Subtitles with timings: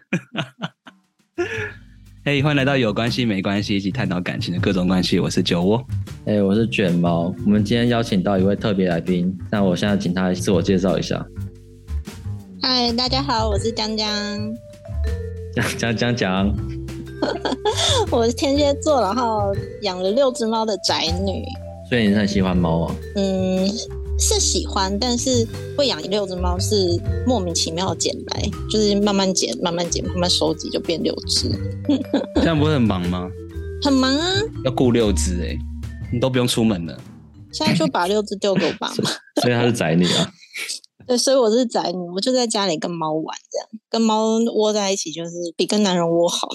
[2.24, 5.18] 嘿，hey, 欢迎来到有关系没关系，一起探讨感情的各种关系。
[5.18, 5.84] 我是酒窝，
[6.26, 7.34] 哎，hey, 我是卷毛。
[7.44, 11.24] 我们今天邀请到一位特别来宾，那我现在请他自我介绍一下。
[12.62, 14.06] 嗨，大家好，我是江江。
[15.54, 16.54] 江江江江，
[18.10, 21.42] 我是天蝎座，然后养了六只猫的宅女。
[21.88, 22.94] 所以你是很喜欢猫啊？
[23.16, 23.66] 嗯。
[24.20, 25.46] 是喜欢，但是
[25.76, 31.50] 会养六只猫是莫名其妙捡来，就是慢慢捡、慢慢捡、慢慢收集，就变六只。
[32.36, 33.28] 这样不会很忙吗？
[33.82, 34.28] 很忙啊，
[34.64, 35.56] 要顾六只哎，
[36.12, 37.00] 你都不用出门了。
[37.50, 38.94] 现在就把六只丢给我爸妈。
[39.40, 40.30] 所以他是宅女啊？
[41.08, 46.46] 对，所以我是宅女，我就在家里跟猫玩，这样跟猫窝在一起，就是比跟男人窝好。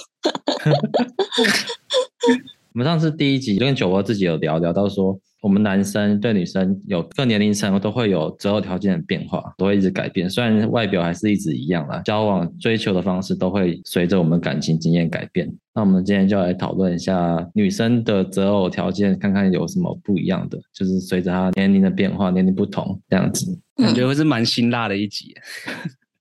[2.75, 5.17] 我们上次第一集就跟九窝自己有聊聊到说。
[5.41, 10.27] 我们男生对女生有各年龄层都会有择偶条件的变化，都会一直改变。
[10.27, 15.47] 虽然外表还是一直一样啦，交往追求的方式都会随着我们感情经验改变。
[15.75, 23.45] 那我们今天就来讨论一下女生的择偶条件，看看有什么不一样的，就是随着她年龄的变化，年龄不同这样子，
[23.75, 25.35] 感觉会是蛮辛辣的一集。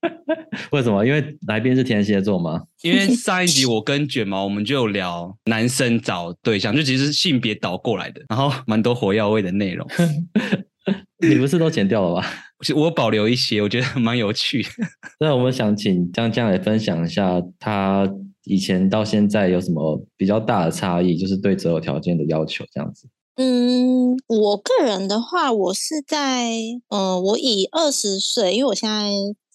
[0.73, 1.05] 为什么？
[1.05, 2.63] 因为来宾是天蝎座吗？
[2.83, 9.87] 因为上一集我跟卷毛我们就有聊男生找对象，就其实是性别倒过来的，然后蛮多火药味的内容。
[11.27, 12.27] 你不是都剪掉了吧？
[12.75, 14.65] 我保留一些，我觉得蛮有趣。
[15.21, 18.07] 那我们想请江江来分享一下，他
[18.45, 23.09] 以前到现在有什么比较大的差异，就是对择偶条件的要求这样子。
[23.37, 26.51] 嗯，我个人的话，我是在
[26.89, 29.09] 嗯，我以二十岁，因为我现在。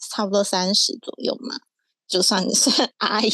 [0.10, 1.56] 差不多三十左右嘛，
[2.08, 3.30] 就算算 阿姨。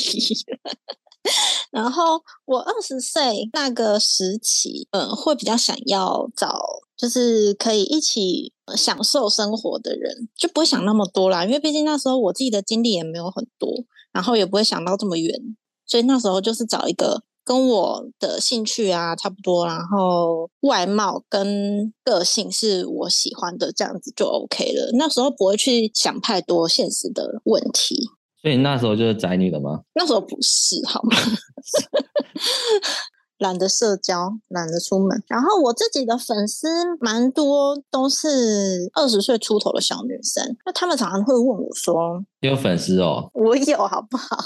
[1.72, 6.62] 然后我二十岁那个时期，嗯，会比较想要找
[6.96, 11.44] 就是可以一起享受生活的人，就不会想那么多啦。
[11.46, 13.68] 因为毕竟那时候我自己的经历也没有很多，
[14.12, 17.24] 然后也不会想到这么远，所以那时候就是找一个。
[17.46, 24.90] 跟我的兴趣啊差不多，然后外貌跟个性是我喜欢的，这样子就 OK 了。
[24.98, 28.10] 那时候不会去想太多现实的问题。
[28.42, 29.82] 所以你那时候就是宅女了吗？
[29.94, 31.16] 那时候不是，好吗？
[33.40, 35.22] 懒得社交，懒得出门。
[35.28, 36.68] 然后我自己的粉丝
[37.00, 40.56] 蛮多，都是二十岁出头的小女生。
[40.66, 44.38] 那他们常常会问我说：“你有粉丝哦？”我有，好不好？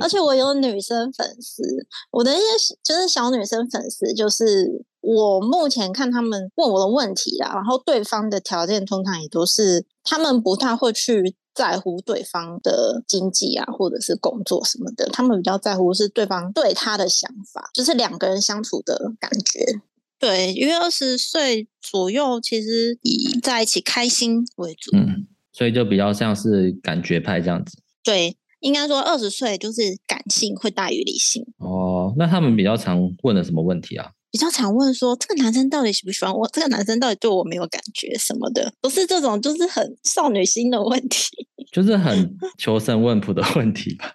[0.00, 1.62] 而且我有女生粉丝，
[2.10, 2.42] 我的一些
[2.82, 19.80] 就是小女生粉丝，就是我目前看他们问我的问题啦，然后对方的条件通常也都是他们不太会去在乎对方的经济啊，或者是工作什么的，他们比较在乎是对方对他的想法，就是两个人相处的感觉。
[20.18, 27.78] 对，因为二十岁左右，其实以在一起开心为主，嗯，所以就比较像是感觉派这样子。
[28.02, 28.36] 对。
[28.60, 31.42] 应该说，二十岁就是感性会大于理性。
[31.56, 34.10] 哦，那他们比较常问的什么问题啊？
[34.30, 36.46] 比较常问说，这个男生到底喜不喜欢我？
[36.52, 38.70] 这个男生到底对我没有感觉什么的？
[38.82, 41.30] 不是这种，就是很少女心的问题，
[41.72, 44.12] 就是很求神问卜的问题吧。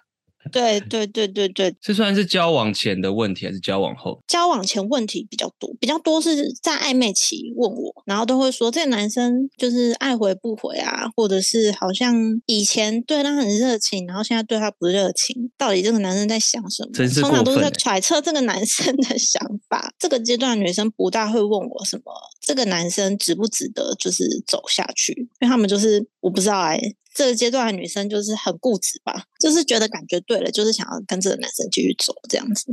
[0.50, 4.22] 对对对对对，这算是交往前的问题还是交往后？
[4.26, 12.14] 交往前问题比较多，比较多是在暧昧期问我，然后都会说这个男生就是爱回不回啊，或者是好像
[12.46, 16.90] 以前对他很热情，然后现在对他不热情，到底这个男生在想什么？
[17.20, 19.92] 通常都是在揣测这个男生的想法。
[19.98, 22.12] 这个阶段女生不大会问我什么，
[22.46, 26.96] 这个男生值不值得就是走下去，因为他们就是我不知道哎、欸。
[27.12, 32.66] 这个阶段的女生就是很固执吧，就是觉得感觉对了，就是想要跟这个男生继续走这样子。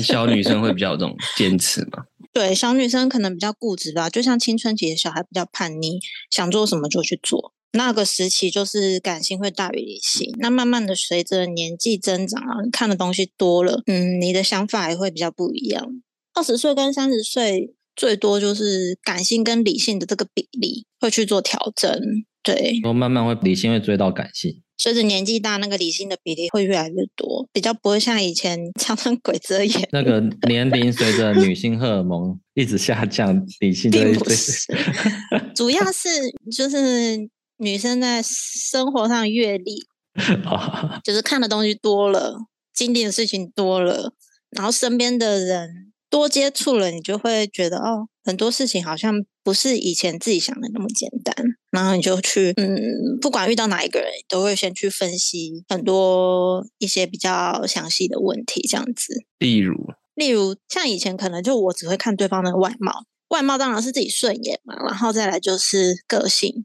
[0.00, 2.04] 小女生会比较有这种坚持吗？
[2.32, 5.98] 对，小女生可能比较固执吧，就像青春期的小孩比较叛逆，
[6.30, 7.52] 想做什么就去做。
[7.72, 10.32] 那个时期就是感性会大于理性。
[10.38, 16.00] 那慢慢的随着年纪增长啊，你看的东西多了，嗯，你的想法也会比较不一样。
[16.34, 21.90] 二十岁跟三十岁最多就是感性跟理性的这个比例会去做调整。
[22.42, 29.88] 对，然后慢慢会理性会追到感性，随着年纪大，那个理性的比例会越来越多，比较不会像以前 常常鬼遮眼。
[29.92, 34.36] 那个年龄随着女性荷尔蒙一直下降，理性就会追。
[35.54, 36.08] 主要是
[36.50, 37.16] 就是
[37.58, 39.76] 女生在生活上阅历，
[41.04, 42.36] 就是看的东西多了，
[42.74, 44.12] 经历的事情多了，
[44.50, 49.24] 然后身边的人多接触了，你就会觉得哦，很多事情好像。
[49.44, 51.34] 不是以前自己想的那么简单，
[51.72, 59.24] 然后你就去，嗯，不管遇到哪一个人，都会先去分析很多一些比较详细的问题，这样子。
[59.40, 59.74] 例如，
[60.14, 66.64] 例如像以前可能就我只会看对方的外貌，外貌当然是自己顺眼嘛，然后再来就是个性，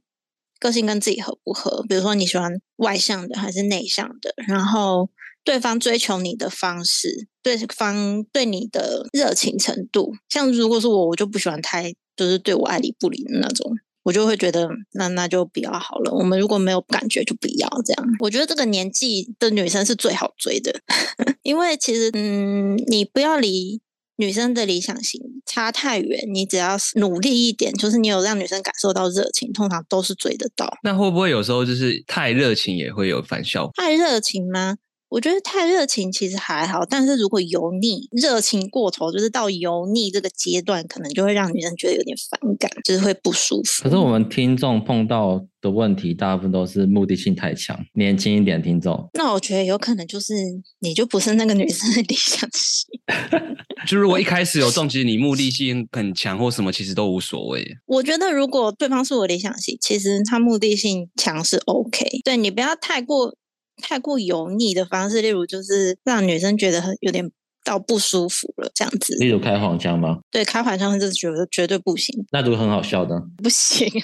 [0.60, 1.84] 个性跟自己合不合。
[1.90, 5.10] 比如说你喜欢外向的还是内向的，然后
[5.48, 10.12] 对方追求你的方式，对方对你的热情程度。
[10.28, 13.72] 像如果是我，我就不喜欢太就是对我爱理不理的那种。
[14.04, 16.12] 我就会觉得，那那就比较好了。
[16.12, 18.06] 我们如果没有感觉，就不要这样。
[18.20, 20.78] 我觉得这个年纪的女生是最好追的，
[21.44, 23.80] 因为其实，嗯，你不要离
[24.18, 30.78] 女生的理想型差太远，你只要努力一点，就是你有让女生感受到热情，通常都是追得到。
[30.84, 33.72] 那会不会有时候就是太热情也会有反效果？
[33.78, 34.76] 太热情吗？
[35.10, 43.84] 我觉得太热情其实还好，但是如果油腻、热情过头，就是到油腻这个阶段，可能就会让女生觉得有点反感，就是会不舒服。
[43.84, 49.10] 可是我们听众碰到的问题，大部分都是目的性太强，年轻一点听众。
[49.14, 50.34] 那我觉得有可能就是
[50.80, 52.88] 你就不是那个女生的理想型。
[53.88, 57.66] 就如果一开始有重击，你目的性很强或什么，其实都无所谓。
[57.86, 62.06] 我觉得如果对方是我理想型，其实他目的性强是 OK。
[62.26, 63.34] 对，你不要太过。
[63.82, 67.30] 太过油腻的方式，例如就是让女生觉得很有点
[67.64, 69.16] 到不舒服了，这样子。
[69.20, 70.20] 例如开黄腔吗？
[70.32, 72.26] 对，开黄腔就是觉得绝对不行。
[72.32, 73.22] 那如果很好笑的？
[73.44, 73.88] 不行。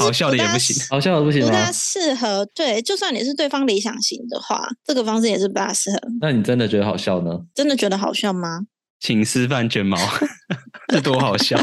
[0.00, 1.46] 好笑的也不行，好笑的不行吗？
[1.48, 2.46] 不大适合。
[2.54, 5.98] 对，就算你是对方理想型的话，这个方式也是不大适合。
[6.20, 7.40] 那你真的觉得好笑呢？
[7.54, 8.66] 真的觉得好笑吗？
[9.00, 9.98] 请示范卷毛，
[10.88, 11.58] 这多好笑。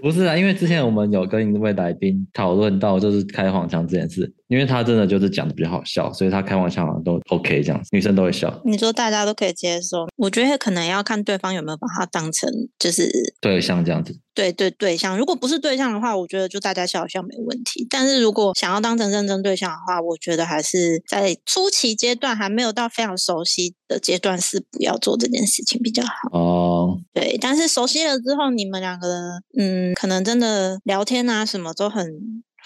[0.00, 8.60] 不是啊，因为之前我们有跟一位来宾讨论到，就是开黄腔这件事，因为他真的就是讲的比较好笑，所以他开黄腔好像都 OK 这样子，女生都会笑。
[8.64, 13.10] 你说大家都可以接受，我觉得可能要看对方有没有把他当成就是
[13.40, 14.18] 对象这样子。
[14.34, 17.84] 对对对象，如果不是对象的话，我觉得就大家笑一笑没问题。
[17.90, 26.38] 但是如果想要当成认真对象的话，我觉得还是在初期阶段还没有到非常熟悉的阶段，是不要做这件事情比较好。
[26.38, 32.06] 哦，对，但是熟悉了之后，你们两个人，嗯，可能真的聊天啊什么都很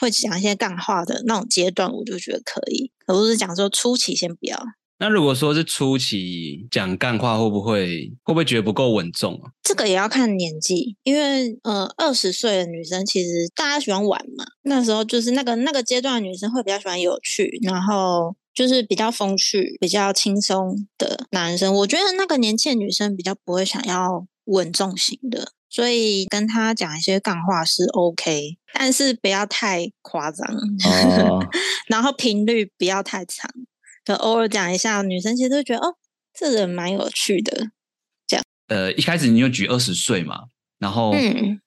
[0.03, 2.91] 会讲一些干话的那种阶段，我就觉得可以。
[3.07, 4.61] 可不是讲说初期先不要。
[4.99, 9.51] 那如果说是初期讲干话，会不会会不会觉得不够稳重啊？
[9.63, 21.75] 这个也要看年纪，因为呃，二十岁的女生其实大家喜欢玩嘛，那时候就是那个那个阶段的女生会比较喜欢有趣，然后就是比较风趣、比较轻松的男生。
[21.75, 30.47] 我觉得那个年轻的女生比较不会想要稳重型的，所以跟他讲一些干话是 OK，但是不要太夸张，
[30.85, 31.43] 哦、
[31.89, 33.51] 然后频率不要太长。
[34.05, 35.97] 可偶尔讲一下，女生其实都觉得哦，
[36.35, 37.71] 这人蛮有趣的。
[38.27, 40.43] 这样，呃，一开始你就举二十岁嘛，
[40.79, 41.62] 然后，嗯。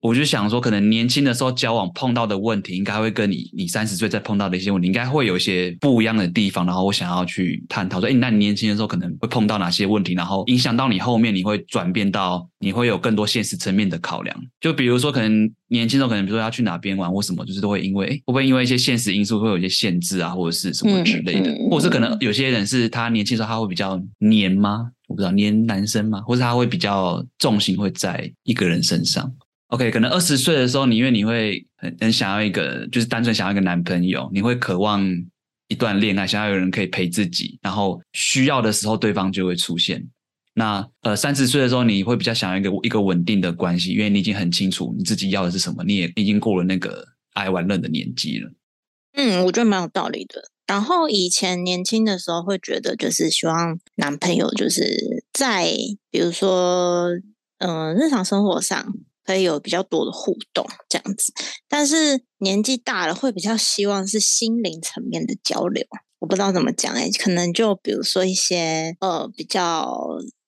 [0.00, 6.64] 我就想说，可能年轻的时候交往碰到的问题，应该会跟你你三十岁再碰到的一些问题，应该会有一些不一样的地方。
[6.64, 14.36] 然后我想要去探讨说，哎，那你年轻的时候可能会碰到哪些问题，然后影响到你后面你会转变到你会有更多现实层面的考量。
[14.60, 24.90] 就比如说，可能年轻的时候可能比如说要去哪边玩或什么，就是都会因为，哎，会不会因为一些现实因素会有一些限制啊，或者是什么之类的，或者是可能有些人是他年轻的时候他会比较黏吗？
[25.08, 26.20] 我不知道黏男生吗？
[26.20, 29.28] 或者他会比较重心会在一个人身上。
[29.68, 35.06] OK，可能二十岁的时候，你因为你会很很想要一个，就是单纯想要一个男朋友，你会渴望
[35.68, 40.02] 一段恋爱，想要有人可以陪自己，然后需要的时候对方就会出现。
[40.54, 48.50] 那呃，三十岁的时候，你会比较想要一个一个稳定的关系，因为你已经很清楚你自己要的是什么，你也已经过了那个爱玩乐的年纪了。
[49.12, 50.50] 嗯，我觉得蛮有道理的。
[50.66, 55.70] 然后以前年轻的时候会觉得，就是希望男朋友就是在
[56.10, 57.10] 比如说
[57.58, 58.94] 嗯、日常生活上。
[59.28, 61.30] 可以有比较多的互动这样子，
[61.68, 65.84] 但是年纪大了会比较希望是心灵层面的交流。
[66.18, 69.94] 我不知道怎么讲哎，可能就比如说一些呃比较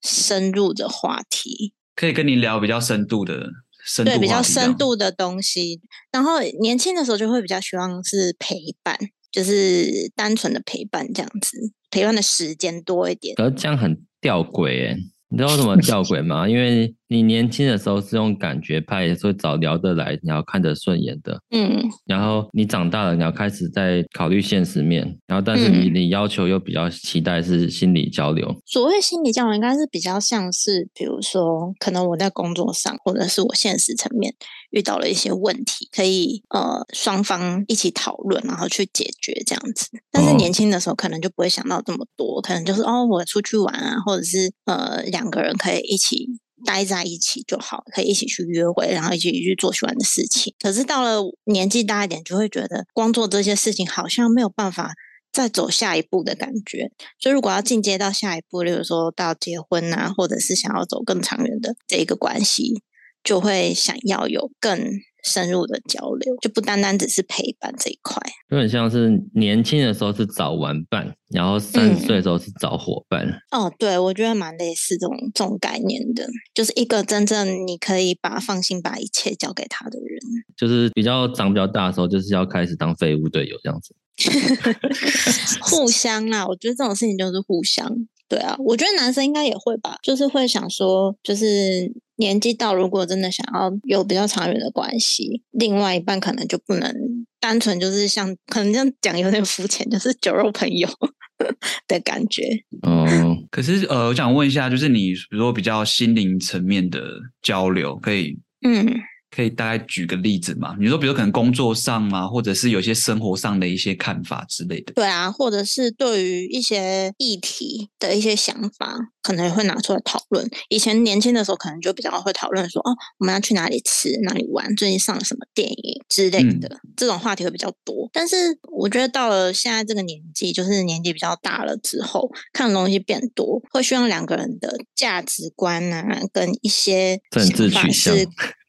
[0.03, 3.51] 深入的话题，可以跟你聊比较深度的
[3.85, 5.83] 深度，对，比较深度的东西。
[6.11, 8.99] 然后年轻的时候就会比较希望是陪伴，
[9.31, 11.59] 就是单纯的陪伴这样子，
[11.91, 13.37] 陪伴的时间多一点。
[13.37, 14.97] 可是这样很吊诡哎，
[15.29, 16.49] 你知道什么吊诡吗？
[16.49, 21.43] 因为你年轻的时候是用感觉派，所以找聊得来，你要看得顺眼的。
[21.51, 28.55] 嗯，然后你长大了，你要开始在考虑现实面，然后但是你、嗯、你要求又比较期待是心理交流。
[28.65, 34.33] 所谓心理交流，应该是比较像是，比如说，可能我在工作上，或者是我现实层面
[34.71, 39.89] 遇到了一些问题，可以呃双方一起讨论，然后去解决这样子。
[40.13, 46.29] 但是年轻的时候可能就不会想到这么多，哦、可能就是哦，我出去玩啊，或者是呃两个人可以一起。
[46.65, 50.55] 待在一起就好，可以一起去约会，然后一起去做喜欢的事情。
[50.61, 54.93] 可是到了年纪大一点，就会觉得光做这些事情好像没有办法
[55.33, 56.91] 再走下一步的感觉。
[57.19, 62.83] 所以如果要进阶到下一步，例如说到结婚啊，或者是想要走更长远的这一个关系，
[63.23, 64.79] 就会想要有更
[65.25, 68.21] 深入的交流，就不单单只是陪伴这一块。
[68.51, 73.27] 就很像是年轻的时候是找玩伴，然后三十岁的时候是找伙伴。
[73.51, 80.21] 嗯、哦，对，我觉得蛮类似这种这种概念的，就是一个真正你可以把放心把一切交给他的人。
[80.57, 83.95] 就是比较长比较大的时候，就是要开始当废物队友这样子。
[85.63, 87.89] 互相啊，我觉得这种事情就是互相。
[88.29, 96.95] 对啊，我觉得男生应该也会吧，就是会想说，就是年纪到，如果真的想要有比较长远的关系，另外一半可能就不能
[97.41, 100.89] 单纯就是像，可能这样讲有点肤浅，就是酒肉朋友
[101.89, 102.43] 的感觉。
[102.87, 107.01] 嗯， 可是呃，我想问一下，就是你比如说比较心灵层面的
[107.43, 108.87] 交流，可以嗯。
[109.31, 110.75] 可以大概举个例子吗？
[110.79, 114.93] 你说，比如可能工作上嘛，或者是有些生活上的一些看法之类的。
[114.95, 120.49] 对啊，或者是对于一些议题的一些想法，可能也会拿出来讨论。
[120.69, 128.09] 以前年轻的时候，可能就比较会讨论说，哦，我们要去哪里吃，哪里玩，最近上了什么电影之类的，嗯、这种话题会比较多。
[128.13, 128.37] 但是
[128.73, 138.17] 我觉得到了现在这个年纪，就是年纪比较大了之后，看的东西变多，会希望两个人的价值观啊，跟一些政治取向。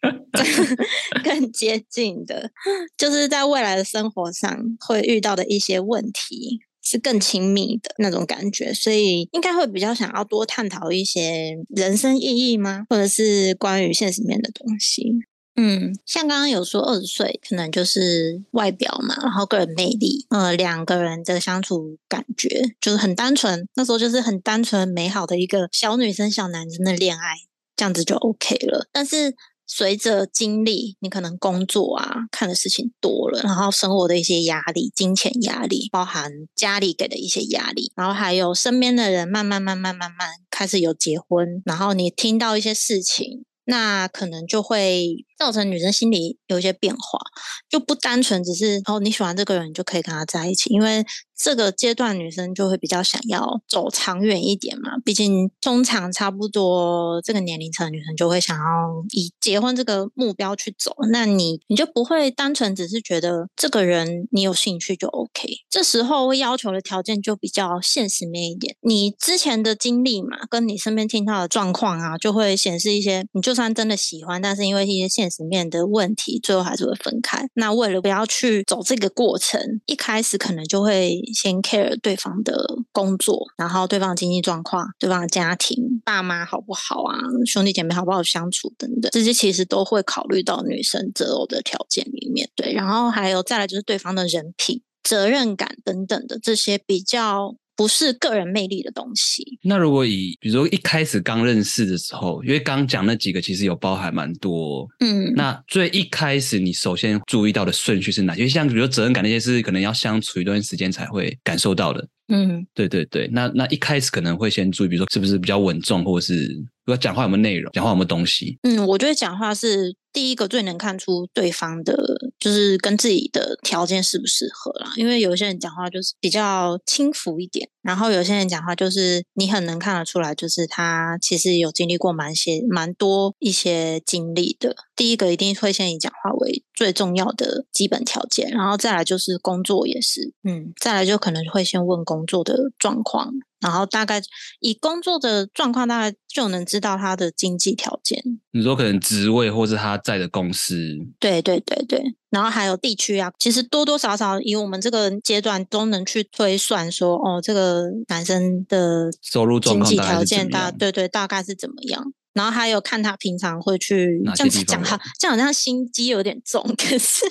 [1.24, 2.50] 更接近的，
[2.98, 12.86] 就是在未来的生活上会遇到的一些问题，是更亲密的那种感觉，所以应该会比较想要多探讨一些人生意义吗？
[12.90, 15.14] 或者是关于现实面的东西？
[15.56, 27.36] 嗯，像刚刚有说二十岁可能就是外表嘛，然后个人魅力，呃，两个人的相处感觉就是很单纯，那时候就是很单纯美好的一个小女生小男生的恋爱，
[27.76, 29.36] 这样子就 OK 了，但是。
[29.74, 47.20] 随着经历，你可能工作啊，看的事情多了，然后生活的一些压力、金钱压力，包含家里给的一些压力，然后还有身边的人慢慢、慢慢、慢慢开始有结婚，然后你听到一些事情，那可能就会造成女生心里有一些变化，
[47.68, 51.04] 就不单纯只是哦，你喜欢这个人就可以跟他在一起，因为。
[51.44, 58.64] 这个阶段女生就会比较想要走长远一点嘛，毕竟通常差不多这个年龄层女生就会想要
[59.10, 60.96] 以结婚这个目标去走。
[61.12, 68.76] 那你你就不会单纯只是觉得这个人你有兴趣就 OK，这时候会要求的条件就比较现实面一点。
[68.82, 77.48] 你之前的经历嘛，跟你身边听到的状况啊，就会显示一些你就算真的喜欢，但是因为一些现面的问题，最后还是会分开。
[77.56, 81.20] 那为了不要去走这个过程，一开始可能就会。
[81.34, 82.54] 先 care 对方的
[82.92, 87.18] 工作，然后对方的经济状况，对方的家庭，爸妈好不好啊？
[87.46, 92.50] 兄弟姐妹好不好相处等等，这些其实都会考虑到女生择偶的条件里面。
[92.56, 97.56] 对，然后还有再来就是对方的人品、责任感等等的这些比较。
[97.82, 99.44] 不是个人魅力的东西。
[99.64, 104.88] 那如果以，比如说一开始刚认识的时候，因为刚讲那几个其实有包含蛮多。
[105.00, 108.48] 嗯，那最一开始你首先注意到的顺序是哪些？
[108.48, 112.08] 像比如说责任感那些是可能要相处一段时间才会感受到的。
[112.28, 113.28] 嗯，对对对。
[113.34, 118.60] 那那一开始可能会先注意，比如说是不是比较稳重，或者是比如果讲话有没有内容，讲话有没有东西。
[118.62, 119.96] 嗯，我觉得讲话是。
[120.14, 121.96] 第一个最能看出对方的，
[122.42, 124.92] 就是跟自己的条件适不适合啦。
[124.98, 134.76] 因为有些人讲话就是比较轻浮一点，然后有些人讲话就是你很能看得出来，就是他其实有经历过蛮些、蛮多一些经历的。
[134.96, 143.32] 第一个一定会先以讲话为最重要的基本条件，然后再来就是工作也是，嗯，再来就可能会先问工作的状况。
[143.60, 144.20] 然后大概
[144.60, 148.20] 以工作的状况，大概就能知道他的经济条件。
[148.54, 150.74] 你说可能职位或是他在的公司。
[151.20, 152.02] 对对对对，
[152.32, 162.12] 然后还有地区啊，其实多多少少以我们这个阶段都能去推算说，哦，这个男生的收入状况、经济条件大，对对，大概是怎么样？
[162.34, 167.26] 然后还有看他平常会去这样子讲他， 这样好像心机有点重，可是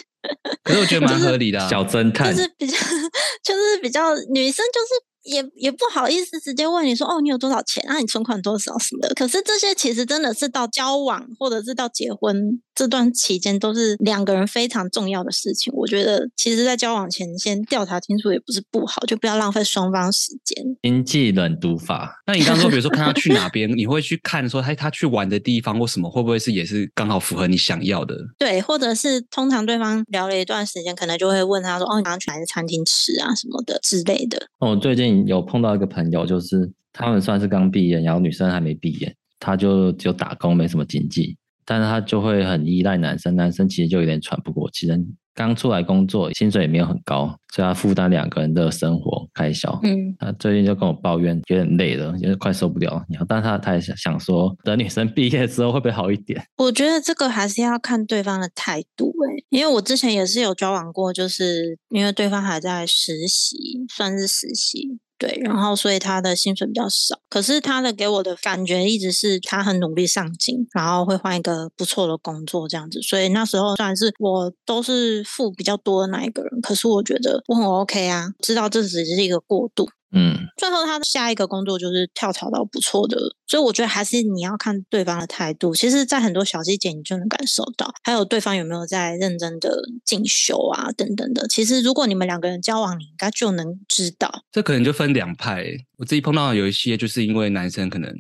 [0.63, 2.77] 可是我觉得蛮合理的、啊，小侦探就是比较
[3.43, 5.10] 就是比较女生就是。
[5.31, 7.99] 也也不好意思直接问你说哦，你有多少钱啊？
[7.99, 9.15] 你存款多少什么的？
[9.15, 15.73] 可是这些其实真的是到交往或者是到结婚这段期间都是两个人非常重要的事情。
[15.77, 20.65] 我觉得其实，在交往前先调查清楚也不是不好，就不要浪费双方时间。
[20.83, 22.21] 经济冷读法。
[22.27, 28.17] 那你刚刚说，比如说看他去哪边， 你会去看说他他去玩的地方或什么，会不会是也是刚好符合你想要的？
[28.39, 34.49] 对，或者是通常对方聊了一段时间，可能就会问他说哦，你想要去哪个餐厅吃啊什么的之类的。
[34.59, 35.20] 哦，最近。
[35.27, 44.89] 有碰到一个朋友，就是他们算是刚毕业，然后女生还没毕业，他就就打工，没什么经济，但是他就会很依赖男生，男生其实就有点喘不过气，
[45.33, 49.79] 刚出来工作，薪水也没有很高，所以他负担两个人的生活开销。
[49.85, 53.03] 嗯，他最近就跟我抱怨，有点累了，觉得快受不了。
[53.09, 56.43] 然后，但他他也想想说，等女生毕业之后会不会好一点？
[56.59, 64.99] 我觉得这个还是要看对方的态度诶、欸，因为我之前也是有交往过，就是因为对方还在实习，算是实习。
[65.21, 73.03] 对，然后所以他的薪水比较少，可是他的给我的感觉一直是他很努力上进，然后会换一个不错的工作这样子。
[73.03, 79.87] 所以那时候虽然是我都是付比较多的那一个人，可是我觉得我很 OK 啊，知道这只是一个过渡。
[80.13, 85.73] 嗯，最后他的下一个工作就是跳槽到不错的，所以我觉得还是你要看对方的态度。
[85.75, 89.71] 其实，在很多小细节你就能感受到，还有对方有没有在认真的
[90.05, 91.47] 进修啊，等等的。
[91.49, 94.45] 其实，如果你们两个人交往，你应该就能知道。
[94.51, 95.65] 这可能就分两派。
[95.99, 98.13] 我自己碰到有一些，就是因为男生可能，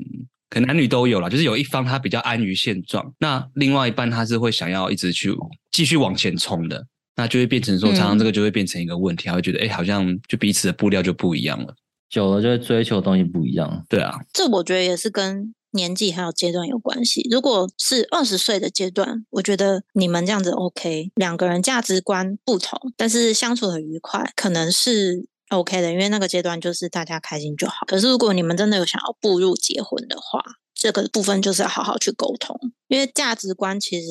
[0.48, 5.34] 可能男女都有啦，就是有一方他比较安于现状，那另外一半他是会想要一直去
[5.72, 6.86] 继续往前冲的。
[7.16, 11.74] 那就会变成说，常常这个就会变成一个问题，他会觉得，哎，好像就彼此的步调就不一样了，
[12.08, 13.84] 久了就会追求的东西不一样。
[13.88, 17.28] 对啊，这我觉得也是跟年纪还有阶段有关系。
[17.30, 27.86] 如果是二十岁的阶段，我觉得你们这样子 OK，两个人价值观不同，但是相处很愉快，可能是 OK 的，因为那个阶段就是大家开心就好。
[27.86, 30.42] 可是如果你们真的有想要步入结婚的话，
[30.80, 32.58] 这个部分就是要好好去沟通，
[32.88, 34.06] 因为价值观其实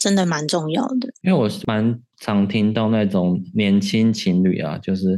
[0.00, 1.08] 真的蛮重要的。
[1.22, 5.12] 因为我蛮常听到那种年轻情侣啊，就是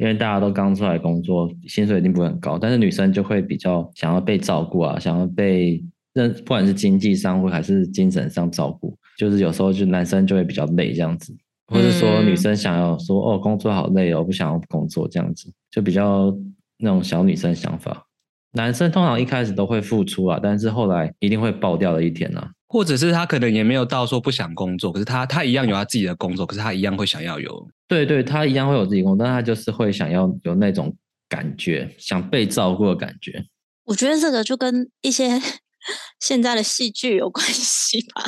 [0.00, 5.80] 因为大家都刚出来工作，薪水一定不会很高，但是女生就会比较想要被照顾啊，想要被
[6.14, 11.32] 认，不管是经济上或还是精神上照顾，就是有时候就男生就会比较累这样子，
[11.68, 16.36] 或者说女生想要说哦，工作好累哦，不想要工作这样子，就比较
[16.78, 18.08] 那种小女生想法。
[18.52, 30.94] 男生通常一开始都会付出啊，但是后来一定会爆掉的一天啊，或者是他可能也没有到说不想工作，可是他他一样有他自己的工作，可是他一样会想要有，对对，他一样会有自己工作，但他就是会想要有那种
[31.28, 33.44] 感觉，想被照顾的感觉。
[33.84, 35.40] 我觉得这个就跟一些
[36.20, 38.24] 现在的戏剧有关系吧，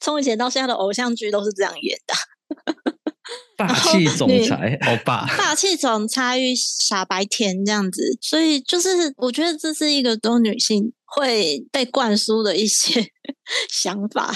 [0.00, 2.14] 从以前到现在的偶像剧都是这样演的。
[3.66, 13.06] 霸气总裁，欧巴，霸气总裁与傻白甜这样子，所以就是我觉得这是一个多女性会被灌输的一些
[13.70, 14.34] 想法。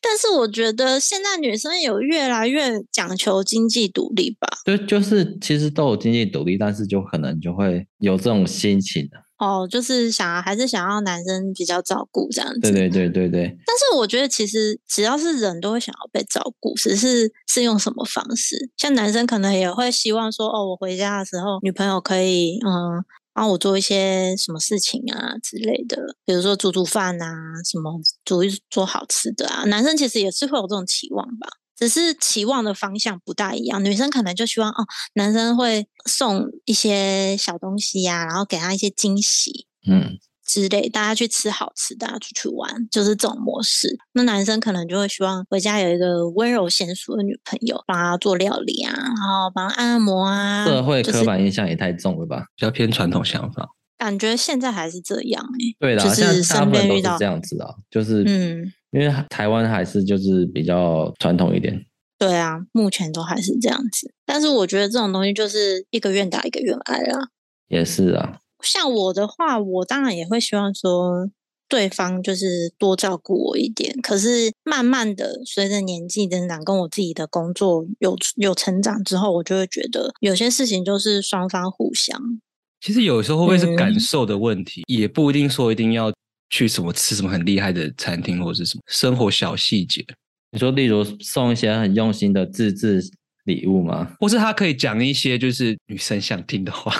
[0.00, 4.46] 但是我觉得现在女生有越来越讲求经济独立吧？
[4.64, 9.16] 对，就是其实都有经济独立，但是就可能就会有这种心情的。
[9.38, 12.60] 哦，就是想要还是想要男生比较照顾这样子。
[12.60, 13.58] 对对对对对。
[13.66, 18.70] 但是我觉得其实只要是人都会想要被照顾，只是是用什么方式。
[18.76, 27.28] 像男生可能也会希望说，哦，我回家的时候，女朋友可以嗯帮我做一些什么事情啊之类的，比如说煮煮饭啊，
[27.64, 27.92] 什么
[28.24, 29.64] 煮一做好吃的啊。
[29.64, 31.48] 男生其实也是会有这种期望吧。
[31.76, 43.98] 只是期望的方向不大一样，女生可能就希望哦，男生会送一些小东西呀、啊，然后给他一些惊喜，嗯，之类，大家去吃好吃，大家出去玩，就是这种模式。
[44.12, 50.64] 那男生可能就会希望回家有一个温柔娴熟的女朋友，帮他做料理啊，然后帮他按按摩啊。
[50.64, 53.68] 社会刻板印象也太重了吧，就是、比较偏传统想法。
[53.98, 58.72] 感觉现在还是这样哎、欸，对啦，就是身边遇到这样子啊，就是嗯。
[58.94, 61.84] 因为台湾还是就是比较传统一点，
[62.16, 64.08] 对啊，目前都还是这样子。
[64.24, 67.28] 但是我觉得这种东西就是一个愿打一个愿挨啦。
[67.66, 71.28] 也是啊，像我的话，我当然也会希望说
[71.68, 73.92] 对方就是多照顾我一点。
[74.00, 82.16] 可是慢慢的随着年纪增长，跟我自己的工作有有成长之后，我就会觉得有些事情就是双方互相。
[82.80, 86.12] 其实有时候会不会是感受的问题，嗯、也不一定说一定要。
[86.54, 90.06] 去什么吃什么很厉害的餐厅，或者是什么生活小细节？
[90.52, 93.02] 你说，例如送一些很用心的自制
[93.44, 94.14] 礼物吗？
[94.20, 96.94] 或是他可以讲一些就是女生想听的话，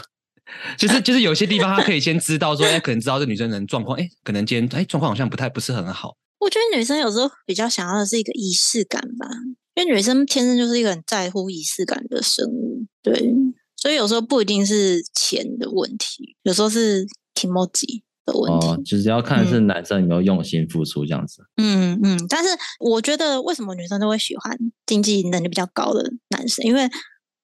[0.77, 6.17] 就是就是有些地方他可以先知道说，哎，可能知道这女生人状况，哎，可能今天哎状况好像不太不是很好。
[6.41, 9.29] 我觉得女生有时候比较想要的是一个仪式感吧，
[9.77, 13.33] 因为女生天生就是一个很在乎仪式感的生物，对，
[13.77, 21.43] 所以有时候不一定是钱的问题，有时候是 kimoji 的问题，哦，就是要看是男生有没有用心付出这样子。
[21.57, 24.57] 嗯嗯，但是我觉得为什么女生都会喜欢
[24.87, 26.65] 经济能力比较高的男生？
[26.65, 26.89] 因为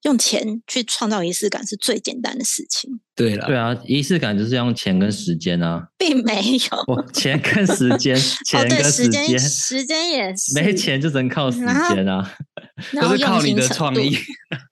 [0.04, 3.00] 用钱去创造仪式感是最简单的事情。
[3.14, 7.04] 对了，对啊，仪式感就是用钱跟时间啊，并没有。
[7.12, 8.16] 钱跟时间，
[8.46, 12.34] 钱跟时间，哦、时间时间也是没钱就只能靠时间啊，
[12.98, 14.16] 都是靠你的创意。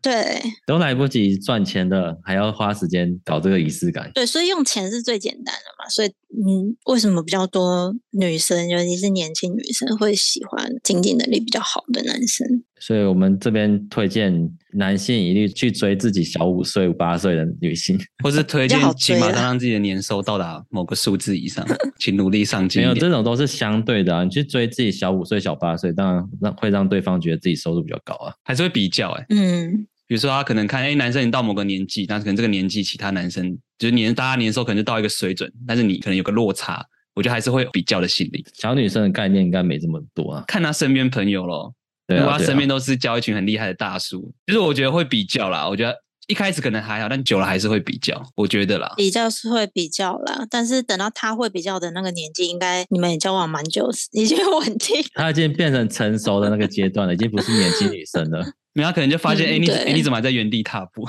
[0.00, 4.10] 对，都来不及赚钱的，还要花时间搞这个仪式感。
[4.14, 5.88] 对，所以用钱是最简单的嘛。
[5.88, 12.64] 所以嗯，为什么比较多女生，尤其是年轻女生会喜欢经济能力比较好的男生？
[12.78, 21.66] 所以我们这边推荐男性一律去追自己小五岁、八岁的女性， 或是推荐起码让自己的年收到达某个数字以上，
[21.98, 22.82] 请努力上进。
[22.82, 29.86] 没有这种都是相对的啊，你去追自己小五岁、小八岁，当然让会让对方觉得自己收入比较高啊，还是会比较哎、欸，嗯。
[30.08, 36.80] 比如说，他可能看，哎，男生你到某个年纪，但是可能这个年纪其他男生就是年，大家年收可能就到一个水准，但是你可能有个落差，
[37.12, 38.46] 我觉得还是会有比较的心理。
[38.54, 41.74] 小女生的概念应该没这么多啊，看他身边朋友咯，
[42.06, 45.68] 对啊，他身边都是交一群很厉害的大叔，啊啊、就是我觉得会比较啦。
[45.68, 45.94] 我觉得
[46.28, 48.20] 一开始可能还好，但久了还是会比较。
[48.34, 55.04] 我觉得啦，比较是会比较啦，但是等到他会比较的那个年纪，应该你们也交往蛮久，已经稳定。
[55.14, 58.44] 他已经变成成熟的那个阶段了，已经不是年轻女生了。
[58.74, 61.08] 没有，他可能就发现，哎、嗯，你哎，你怎么还在原地踏步？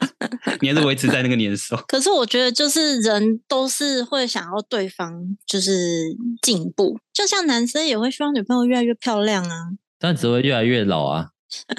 [0.60, 1.76] 你还是维持在那个年兽。
[1.88, 9.70] 可是我觉得，就是人都是会想要对方就是进步，就像男生也会希望女朋友越来越漂亮啊。
[10.00, 11.28] 但只会越来越老啊。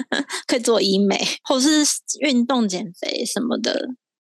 [0.46, 1.68] 可以做医美，或是
[2.20, 3.90] 运动减肥什么的。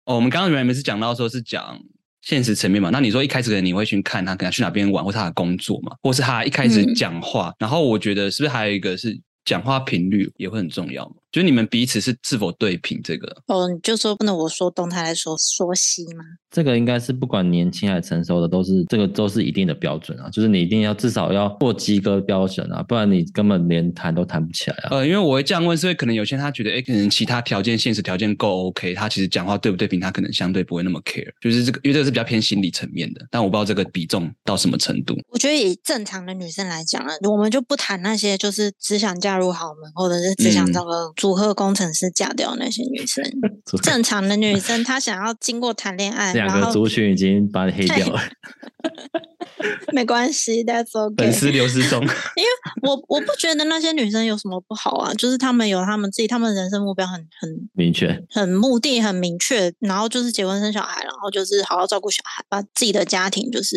[0.05, 1.81] 哦，我们刚刚原来没是讲到说是讲
[2.21, 2.91] 现实层面嘛？
[2.91, 9.19] 那你说一开始可能你会去看他，可能去哪边玩，或是他的工作嘛，或是他一开始讲话，嗯、然后我觉得是不是还有一个是？
[9.47, 11.15] 讲话频率也会很重要嘛？
[11.37, 13.29] 就是你们彼此是是否对频这个？
[13.49, 16.25] 哦，你就说不能我说东，他来说说西吗？
[16.51, 20.31] 这个应该是不管年轻还是成熟的，都是这个都是一定的标准啊。
[20.31, 24.89] 就是你一定要至少要过及格标准啊，不然你根本连谈都谈不起来啊。
[24.93, 31.31] 呃，因为我会这样问，是因为可能有些人他觉得，哎，可能其他条件、现实条件够 OK，他其实讲话对不对平，他可能相对不会那么 care。
[31.43, 35.15] 就是这个，因为这个是比较偏心理层面的，但我不知道这个比重到什么程度。
[35.29, 43.25] 我觉得以正常的女生来讲啊，我们就不谈那些就是只想嫁入豪门，或者是只想找个组合工程师嫁掉那些女生。
[43.43, 48.21] 嗯、正常的女生，她想要经过谈恋爱，两个族群已经把你黑掉了。
[49.93, 51.17] 没关系，That's okay。
[51.17, 52.01] 粉丝流失中，
[52.37, 52.49] 因为
[52.83, 63.77] 我我不觉得那些女生有什么不好啊，就是她们有她们自己，她们人生目标很很明确，很目的很明确，然后就是结婚生小孩，然后就是好好照顾小孩，把自己的家庭就是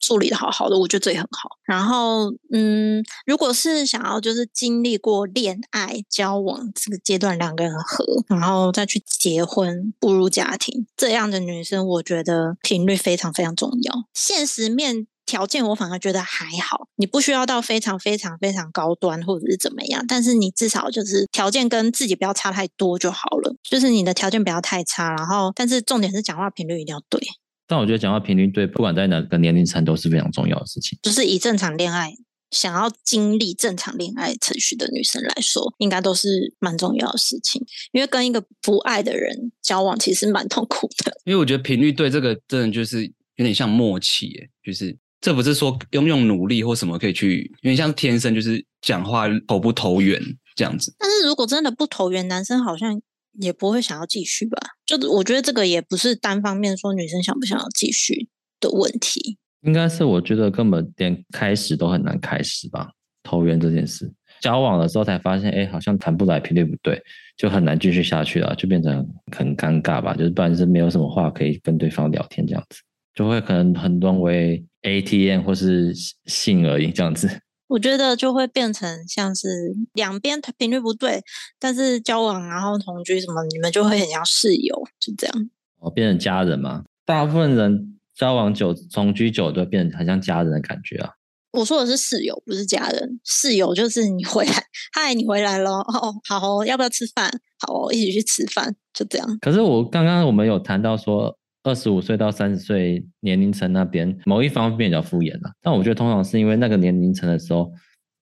[0.00, 1.50] 处理的好好的，我觉得这也很好。
[1.64, 13.94] 然后嗯，如果是想要就是经历过恋爱交往这个阶段，两个人合，然后再去结婚步入家庭这样的女生，我觉得频率非常非常重要。
[14.14, 15.06] 现实面。
[15.28, 23.54] 条件我反而觉得还好，你不需要到非常非常非常高端或者是怎么样，但是你至少就是条件跟自己不要差太多就好了。
[23.62, 27.20] 就是你的条件不要太差，然后但是重点是讲话频率一定要对。
[27.66, 30.98] 但我觉得讲话频率对，不管在哪个年龄层都是非常重要的事情。
[31.02, 32.14] 就是以正常恋爱
[32.50, 37.64] 想要经历正常恋爱程序的女生来说，应该都是蛮重要的事情。
[37.92, 41.20] 因为跟一个不爱的人交往其实蛮痛苦的。
[41.24, 43.04] 因为我觉得频率对这个真的就是
[43.36, 44.96] 有点像默契，哎，就是。
[45.20, 50.22] 这不是说用用努力或什么可以去，因为像天生就是讲话投不投缘
[50.54, 50.94] 这样子。
[50.96, 53.02] 但是如果真的不投缘，男生好像
[53.40, 54.56] 也不会想要继续吧？
[54.86, 58.28] 就我觉得这个也不是单方面说女生想不想要继续
[58.60, 59.38] 的问题。
[59.62, 62.90] 应该是我觉得根本连开始都很难开始吧。
[63.22, 67.02] 投缘这件事，交往的时候才发现，哎，好像谈不来，频率不对，
[67.36, 70.14] 就很难继续下去了，就变成很尴尬吧。
[70.14, 72.80] 就是不然是没有什么话可以跟对方聊天这样子，
[73.14, 74.64] 就会可能很沦为。
[74.82, 75.92] ATM 或是
[76.26, 77.28] 性而已，这样子，
[77.66, 79.48] 我觉得就会变成像是
[79.94, 81.20] 两边频率不对，
[81.58, 85.50] 但是交往然后同居什么，你们就会很像室友，就这样。
[85.80, 86.84] 哦，变成家人嘛？
[87.04, 91.10] 大部分人交往久、同居久都变成很像家人的感觉啊。
[91.52, 93.20] 我说的是室友，不是家人。
[93.24, 94.52] 室友就是你回来，
[94.92, 97.30] 嗨，你回来了， 哦，好哦，要不要吃饭？
[97.60, 99.38] 好哦，一起去吃饭，就这样。
[99.40, 101.38] 可是我刚刚我们有谈到说。
[101.64, 105.50] 二十五岁到三十岁年龄层那边，某一方面比较敷衍了。
[105.60, 107.70] 但我觉得通常是因为那个年龄层的时候，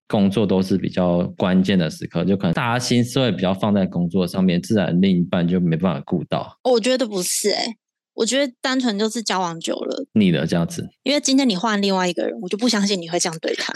[0.09, 6.59] 工作都是比较关键的时刻，就可能大家心思会比较放在工作上面，自然另一半就没办法顾到。
[6.65, 7.77] 我觉得不是哎、欸，
[8.17, 10.89] 我觉得单纯就是交往久了，你的这样子。
[11.05, 13.73] 因为今天你换另外一个人，我就不相信你会这样对他。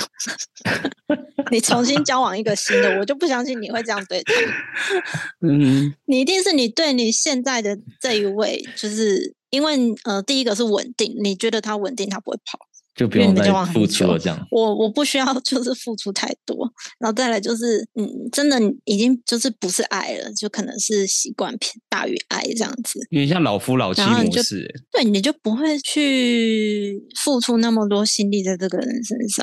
[1.53, 4.33] 你重新交往一个新的，我就不相信你会这样对他。
[5.47, 9.35] 嗯，你一定是你对你现在的这一位就是。
[9.51, 12.57] 因为呃，第一个是稳定，你觉得他稳定，他不会跑，
[13.01, 14.19] 就不用再付出了。
[14.19, 23.01] 这样，我我不需要 就是付出太多，然后再来就是，嗯，真的已经就是不是爱了，就可能是习惯偏大于爱这样子。
[23.09, 29.43] 有点像老夫老妻模式，对，你就不会去付出那么多心力在这个人身上。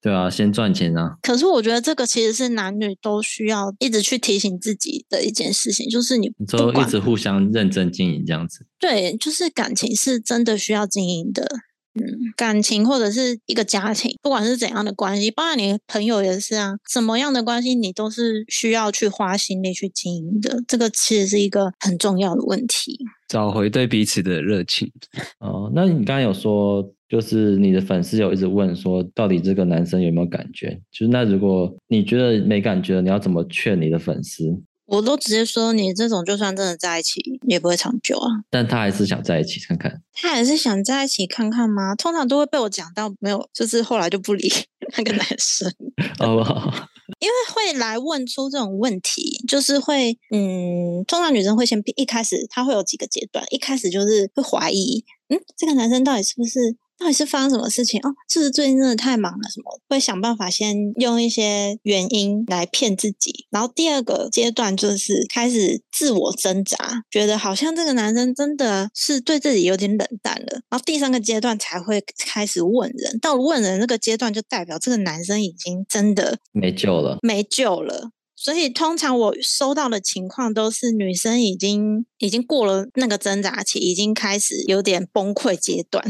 [0.00, 1.16] 对啊，先赚钱啊！
[1.22, 8.66] 可是我觉得这个其实是男女都需要一直去提醒自己的一件事情，就是你你都一直互相认真经营这样子。
[8.78, 11.46] 对，就是感情是真的需要经营的，
[11.94, 12.02] 嗯，
[12.36, 20.62] 感情或者是一个家庭，不管是怎样的关系，包括你朋友也是啊，什么样的关系你都是需要去花心力去经营的。
[20.66, 22.98] 这个其实是一个很重要的问题。
[23.28, 24.90] 找回对彼此的热情。
[25.38, 30.78] 哦，那你刚刚有说，就是你的粉丝有一直问说，到底这个男生有没有感觉？
[30.92, 34.44] 就是那如果你觉得没感觉，你要怎么劝你的粉丝？
[34.86, 38.28] 我都直接说，你这种就算真的在一起，也不会长久啊。
[38.50, 40.02] 但他还是想在一起看看。
[40.12, 41.94] 他还是想在一起看看吗？
[41.94, 44.50] 通常都会被我讲到没有，就是后来就不理
[44.96, 45.72] 那个男生。
[46.20, 46.44] 哦，
[47.20, 56.76] 因为会来问出这种问题，就是会，嗯，通常女生会先一开始，她会有几个阶段，一开始就是会怀疑，嗯，这个男生到底是不是？
[56.98, 58.14] 到底是发生什么事情哦？
[58.28, 59.50] 是不是最近真的太忙了？
[59.50, 63.46] 什么会想办法先用一些原因来骗自己？
[63.50, 70.62] 然后第二个阶段就是开始自我挣扎，觉得好像这个男生真的是对自己有点冷淡了。
[70.70, 78.10] 然后第三个阶段才会开始问人，到问人那个阶段就代表这个男生已经真的没救了，没救了。
[78.36, 86.04] 所以通常我收到的情况都是女生已经已经过了那个挣扎期，已经开始有点崩溃阶段。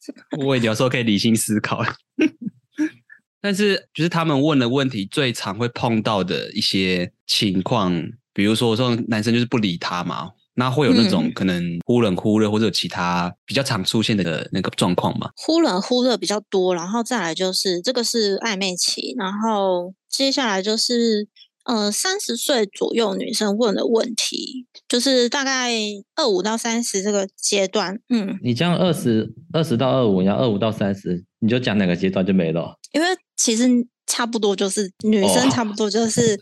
[0.44, 1.82] 我也有时候可以理性思考，
[3.40, 7.92] 但是就是他们问的问题最常会碰到的一些情况，
[8.34, 15.30] 比如说我说男生就是不理他嘛，那会有那种可能忽冷忽热或者有其他比较常出现的那个状况吗？
[15.36, 21.28] 忽冷忽热比较多，然后再来就是这个是暧昧期，然后接下来就是。
[21.64, 25.72] 呃，三十岁左右女生问的问题，就是大概
[26.16, 28.00] 二五到三十这个阶段。
[28.08, 32.76] 嗯，你这样二十二十到二五，然后二五到三十，你就讲哪个阶段就没了。
[32.92, 33.68] 因为其实
[34.06, 36.38] 差不多就是女生差不多就是。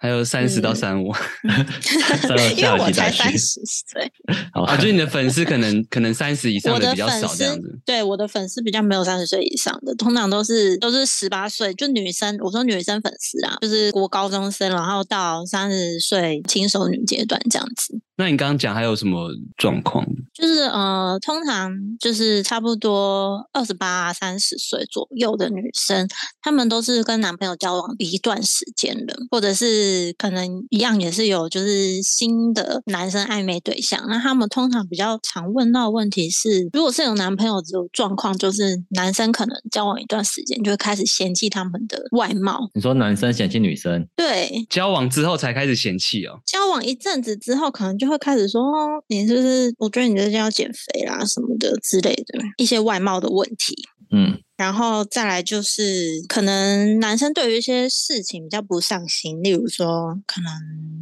[0.00, 1.12] 哦还有三十到三五，
[2.56, 4.10] 因为我才三十岁。
[4.50, 7.78] 好啊，就你的粉丝可能 可能三十以上的比较少这样子。
[7.84, 12.34] 对，我的粉丝比较没有三十岁以上的，通常都是都是十八岁，就女生。
[12.40, 18.00] 我说女生粉丝啊，就是国高中生，然后到三十岁轻熟女阶段这样子。
[18.20, 20.06] 那你刚刚讲还有什么状况？
[20.34, 26.06] 就是呃，通常就是差不多二十八、三十岁左右的女生，
[26.42, 34.04] 她们都是跟男朋友交往一段时间的，或者是可能一样也是有就是新的男生暧昧对象。
[34.06, 42.68] 那他们通常比较常问到的问题是，如果是有男朋友这种状况，就是男生可能交往一段时间就会开始嫌弃他们的外貌。
[42.74, 44.06] 你说男生嫌弃女生？
[44.14, 46.38] 对，交往之后才开始嫌弃哦。
[46.44, 48.09] 交往一阵子之后，可能就。
[48.10, 48.62] 会开始说，
[49.08, 49.74] 你是不是？
[49.78, 53.74] 我觉得你这要减肥啦，什么的之类的一些外貌的问题。
[54.12, 60.50] 嗯，然后再来就是，可能男生对于一些事情比较不上心，例如说，可能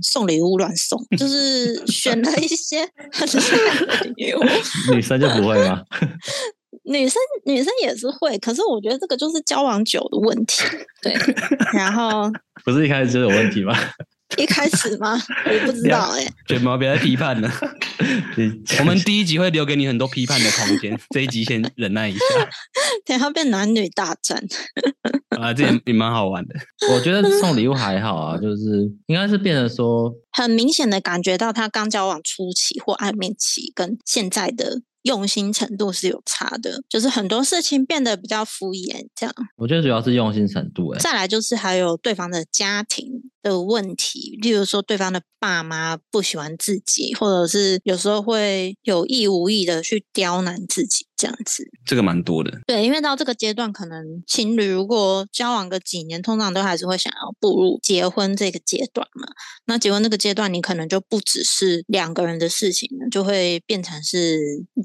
[0.03, 4.41] 送礼物乱送，就是选了一些很烂礼物。
[4.93, 5.83] 女生就不会吗？
[6.85, 10.63] 女生女生也是会，可是我觉得这个就是交往久的问题。
[11.03, 11.15] 对，
[11.73, 12.31] 然后
[12.65, 13.75] 不是一开始就有问题吗？
[14.37, 15.21] 一开始吗？
[15.47, 16.33] 我不知道哎、欸。
[16.47, 17.51] 卷毛别再批判了。
[18.81, 22.21] 我们第一集会留给你很多批判的空间， 这一集先忍耐一下。
[23.05, 24.43] 等一下变男女大战。
[25.41, 26.55] 啊，这也也蛮好玩的。
[26.93, 34.83] 我觉得送礼物还好啊，就是应该是变得说，很明显的感觉到他刚交往初期或暧昧期跟现在的。
[35.09, 39.35] 用心程度是有差的，就是很多事情变得比较敷衍，这样。
[39.57, 41.01] 我觉得主要是用心程度，哎。
[41.01, 43.09] 再来就是还有对方的家庭
[43.43, 51.07] 的问题，例如说对方的爸妈不喜欢自己，或者是有时候会有意无意的去刁难自己。
[51.19, 52.51] 这样子，这个蛮多的。
[52.67, 59.27] 对，因为到这个阶段，可能情侣如果交往个几年，通常都还是会想要步入结婚这个阶段嘛。
[59.67, 64.39] 那结婚这个阶段，你可能就不只是两个人的事情了，就会变成是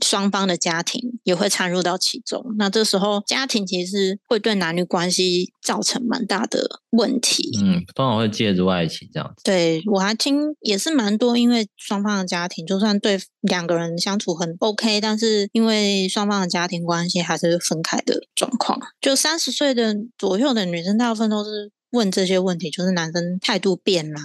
[0.04, 2.44] 双方的家庭也会掺入到其中。
[2.58, 7.52] 那这时候，家庭其实会对男女关系造成蛮大的问题。
[7.62, 9.44] 嗯，通常会介入爱情这样子。
[9.44, 24.22] 对，我还听也是蛮多，因为双方的家庭就算对两个人相处很 OK，但是因为双双方的家庭关系还是分开的状况，就三十岁的左右的女生，大部分都是问这些问题，就是男生态度变啦，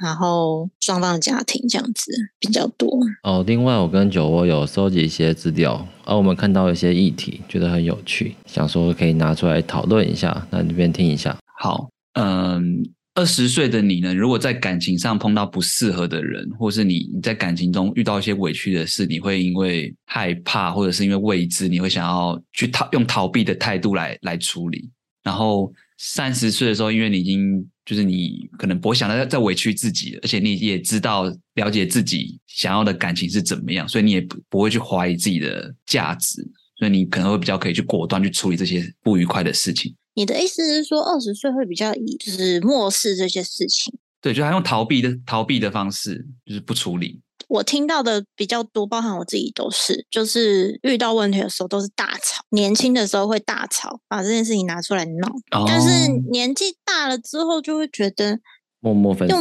[0.00, 2.88] 然后双方的家庭这样子比较多。
[3.24, 11.36] 哦，另外我跟酒窝有收集一些资料，而我们看到一些议题，觉得很有趣，想说可以拿出来讨论一下，那这边听一下。
[11.58, 12.84] 好，嗯。
[13.14, 14.14] 二十岁的你呢？
[14.14, 24.88] 如果在感情上碰到不适合的人，或是你你在感情中遇到一些委屈的事，你会因为害怕，或者是因为未知，你会想要去逃，用逃避的态度来来处理。
[25.22, 36.42] 然后三十岁的时候，因为你已经就是你可能不会想到再再委屈自己，而且你也知道了解自己想要的感情是怎么样，所以你也不不会去怀疑自己的价值。
[36.78, 39.94] 所以你可能会比较可以去果断去处理这些不愉快的事情。
[40.20, 43.90] 你的意思是说，二十岁会比较以就是漠视这些事情？
[44.20, 47.22] 对，就他用逃避的逃避的方式，就是不处理。
[47.48, 52.44] 我听到的比较多，包含我自己都是，就是遇到问题的时候都是大吵。
[52.50, 55.28] 年轻的时候会大吵，把这件事情拿出来闹，
[55.58, 58.38] 哦、但是年纪大了之后就会觉得
[58.80, 59.36] 默默分手，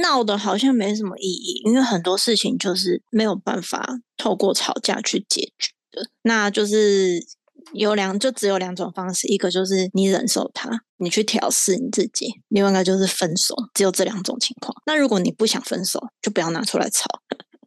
[0.00, 7.20] 闹的好像没什么意义，因为很多事情就是没有办法透过吵架去解决的，那就是。
[7.74, 14.74] 有两，就只有两种方式，一个就是你忍受他，你去调试你自己；另外一个就是分手，只有这两种情况。
[14.86, 17.04] 那如果你不想分手，就不要拿出来吵。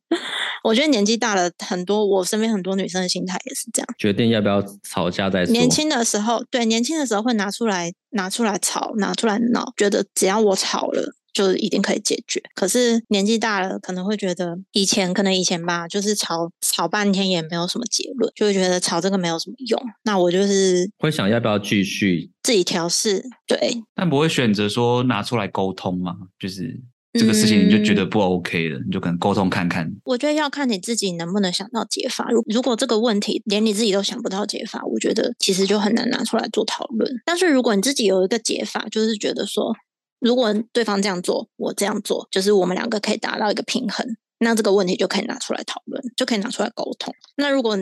[0.63, 5.51] 我觉得年纪大了，很多我身边很多女生的心态也是这样，决定要不要吵架再说。
[5.51, 11.13] 年轻的时候，对，年轻的时候会拿出来拿出来吵，拿出来闹，觉得只要我吵了。
[11.37, 19.79] 就一定可以解决，可是年纪大了，可能会觉得以前可能以前吧，就是吵吵半天也没有什么结论，就会觉得吵这个没有什么用。
[20.03, 26.15] 那我就是会想要不要继续自己调试，对，但不会选择说拿出来沟通嘛？
[26.39, 26.81] 就是
[27.13, 29.87] 这个事情你就觉得不 OK 了，嗯、你就可能沟通看看。
[30.05, 32.27] 我觉得要看你自己能不能想到解法。
[32.31, 37.21] 如如果这个问题连你自己都想不到解法，我觉得其实就很难拿出来做讨论。
[37.23, 39.75] 但是如果你自己有一个解法，就是觉得说。
[40.19, 44.05] 如果对方这样做，我这样做，就是我们两个可以达到一个平衡，
[44.39, 47.13] 那这个问题就可以拿出来讨论，就可以拿出来沟通。
[47.35, 47.77] 那如果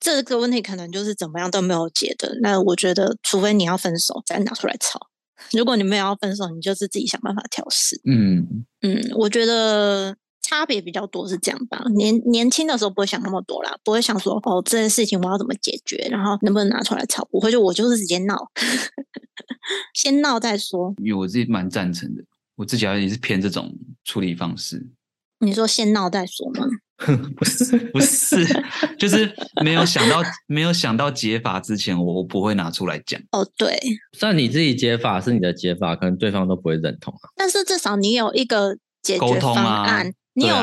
[0.00, 5.08] 这个问题可能就是怎么样都没有解的，那我觉得，除非你要分手，再拿出来吵。
[5.52, 8.00] 如果你没有要分手，你就是自己想办法调试。
[8.04, 10.16] 嗯嗯，我觉得。
[10.40, 18.50] 差别比较多是这样吧，年年轻的时候不会想那么多啦，不会想说哦，这件事情我要怎么解决，然后能不能拿出来吵，不会，就我就是直接闹，
[19.92, 20.94] 先闹再说。
[20.98, 22.22] 因为我自己蛮赞成的，
[22.56, 23.70] 我自己好像也是偏这种
[24.04, 24.86] 处理方式。
[25.40, 26.66] 你说先闹再说吗？
[27.36, 28.44] 不是不是，
[28.98, 33.20] 就是没有想到没有想到解法之前，我我不会拿出来讲。
[33.30, 33.78] 哦，对，
[34.18, 37.30] 虽然你自己解法是你的解法，可能对方都不会认同啊。
[37.36, 40.12] 但是至少你有一个解决方案。
[40.38, 40.54] 你有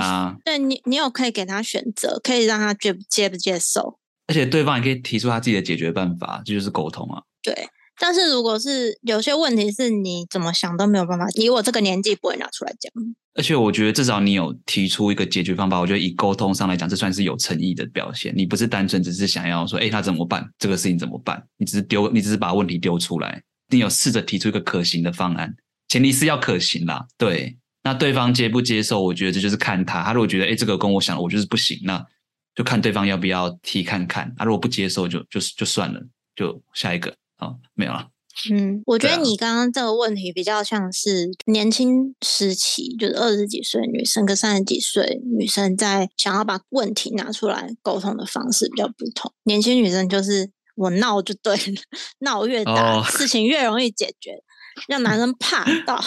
[0.46, 7.22] 对，你，你有可以给他选择，可以让他接接不接受，而且对方也可以提出他自己的解决办法，这就是沟通啊。
[7.44, 7.54] 对，
[8.00, 12.90] 但是如果是有些问题是你怎么想都没有办法，以我这个年纪不会拿出来讲。
[13.38, 18.34] 而且我觉得至少你有提出一个解决方法，我觉得以沟通上来讲，这算是有诚意的表现。
[18.34, 20.50] 你不是单纯只是想要说，哎，他怎么办？
[20.58, 21.46] 这个事情怎么办？
[21.58, 25.54] 你只是丢，你只是把问题丢出来，你有试着提出一个可行的方案，
[25.90, 27.06] 前提是要可行啦。
[27.18, 27.58] 对。
[27.86, 30.04] 那对方接不接受，我觉得这就是看他。
[30.04, 32.04] 他如果觉得，哎，这个跟我想的，我就是不行，那
[32.56, 34.34] 就看对方要不要提看看。
[34.36, 36.02] 他、啊、如果不接受就，就就就算了，
[36.36, 37.16] 就下一个。
[37.38, 38.08] 好，没有了。
[38.52, 49.32] 嗯，我觉得你刚刚这个问题比较像是年轻时期，就是二十几岁女生跟三十几岁女生在想要把问题拿出来沟通的方式比较不同。
[49.44, 51.82] 年轻女生就是我闹就对了，
[52.26, 54.32] 闹越大，哦、事情越容易解决，
[54.88, 56.04] 让男生怕到。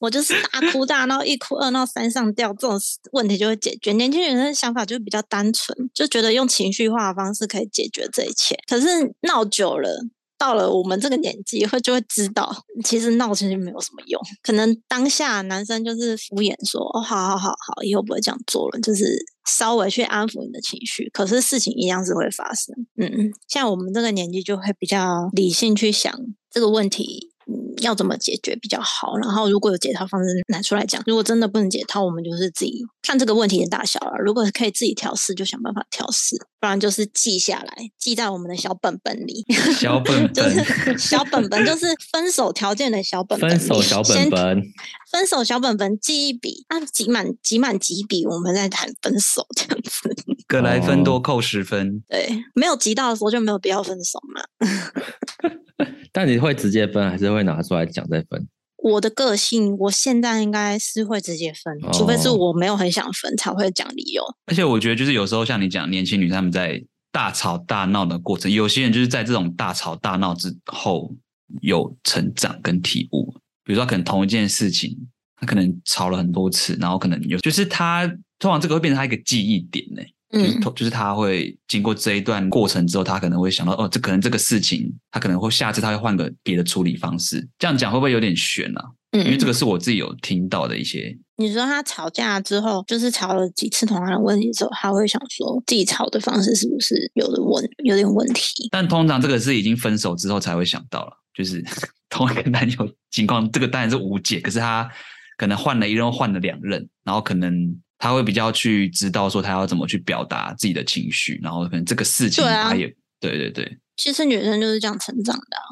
[0.00, 2.78] 我就是大哭大闹，一哭二闹三上吊，这种
[3.12, 3.92] 问题就会解决。
[3.92, 8.58] 年轻人的想法就比较单纯，就觉得用情绪化的方式可以解决这一切。
[8.68, 8.86] 可是
[9.22, 10.04] 闹久了，
[10.38, 12.52] 到了我们这个年纪，会就会知道，
[12.84, 14.20] 其实闹其实没有什么用。
[14.42, 19.04] 可能当下男生就是敷衍说：“哦，好好好好，以后不会这样做了。”就是
[19.48, 21.08] 稍微去安抚你的情绪。
[21.12, 22.74] 可是事情一样是会发生。
[23.00, 26.12] 嗯，像我们这个年纪就会比较理性去想
[26.50, 27.31] 这个问题。
[27.46, 29.16] 嗯，要怎么解决比较好？
[29.16, 34.12] 然后如果有解套方式拿出来讲，如果真的不能解套，我们就是自己看这个问题的大小了。
[34.24, 39.44] 如果可以自己调试，就想办法调试；不然就是记下来，记在我们的小本本里。
[39.78, 43.50] 小本本就是小本本，就是分手条件的小本本。
[43.50, 44.62] 分手小本本，
[45.10, 50.14] 分手小本本记一笔啊，集满集满几笔，我们再谈分手这样子。
[50.46, 52.02] 各来分多扣十分。
[52.08, 54.42] 对，没有急到的时候就没有必要分手嘛。
[56.12, 58.46] 但你会直接分，还是会拿出来讲再分？
[58.76, 64.22] 我的个性，我现在应该是会直接分，哦、除非是我没有很想分，才会讲理由。
[64.46, 71.14] 而且我觉得，就是有时候像你讲，年轻女生她们在大吵大闹的过程，有些人就是在这种大吵大闹之后
[71.60, 73.32] 有成长跟体悟。
[73.64, 74.98] 比如说，可能同一件事情，
[75.36, 78.04] 他可能吵了很多次，然后可能有，就是他
[78.40, 80.02] 通常这个会变成他一个记忆点呢。
[80.34, 87.46] 嗯，就是他会经过这一段过程之后，他可能会想到，哦，这可能这个事情，他可能会下次他会换个别的处理方式。
[87.58, 88.82] 这样讲会不会有点悬啊？
[89.10, 91.14] 嗯，因为这个是我自己有听到的一些。
[91.36, 98.68] 你说他吵架之后，就是吵了几次同样的问题之后，他会想说自己吵的方式是不是有的问有点问题？
[98.70, 101.62] 但通常这个是已经分手之后才会想到了，就是
[102.08, 104.40] 同一个男友情况，这个当然是无解。
[104.40, 104.90] 可是他
[105.36, 107.76] 可能换了一任，换了两任，然后可能。
[108.02, 115.62] 他会比较去知道说他要怎么去表达自己的情绪，然后可能这个事情他也对对对，其实女生就是这样成长的、啊，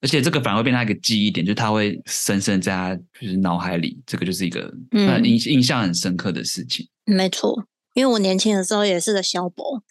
[0.00, 6.88] 而且这个反而会变成一个记忆点，就是他会深深在他就是脑海里，这个就是一个嗯印印象很深刻的事情。
[7.04, 7.62] 没错。
[7.94, 9.82] 因为我年轻的时候也是个小博，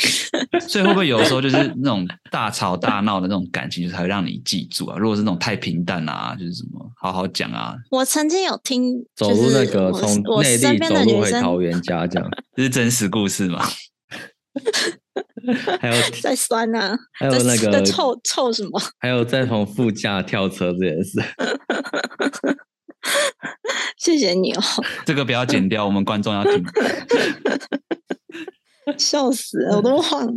[0.68, 4.98] 所以会不会有时候就是那种大吵大闹的那种感情，就是才会让你记住啊？
[4.98, 7.74] 如果是那种太平淡啊，就是什么好好讲啊。
[7.90, 13.66] 我曾经有听，走入那个从内地走路回桃园家这样，这是真实故事吗？
[15.80, 18.80] 还有在酸啊，还有那个在臭臭什么？
[18.98, 21.20] 还有在从副驾跳车这件事。
[23.98, 24.62] 谢谢你哦，
[25.04, 26.64] 这个不要剪掉，我们观众要听。
[28.98, 30.34] 笑死了，我都忘了。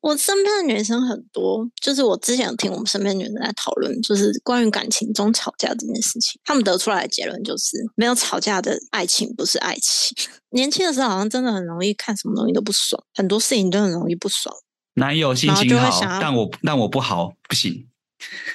[0.00, 6.38] 我身边的女生很多，就是我之前有听我们身边的女生在讨论，就是关于感情中吵架这件事情。
[6.44, 10.14] 他们得出来的结论就是，没有吵架的爱情不是爱情。
[10.52, 14.54] 年轻的时候好像真的很容易看什么东西都不爽，很多事情都很容易不爽。
[14.96, 17.88] 男友心情好，但我但我不好，不行。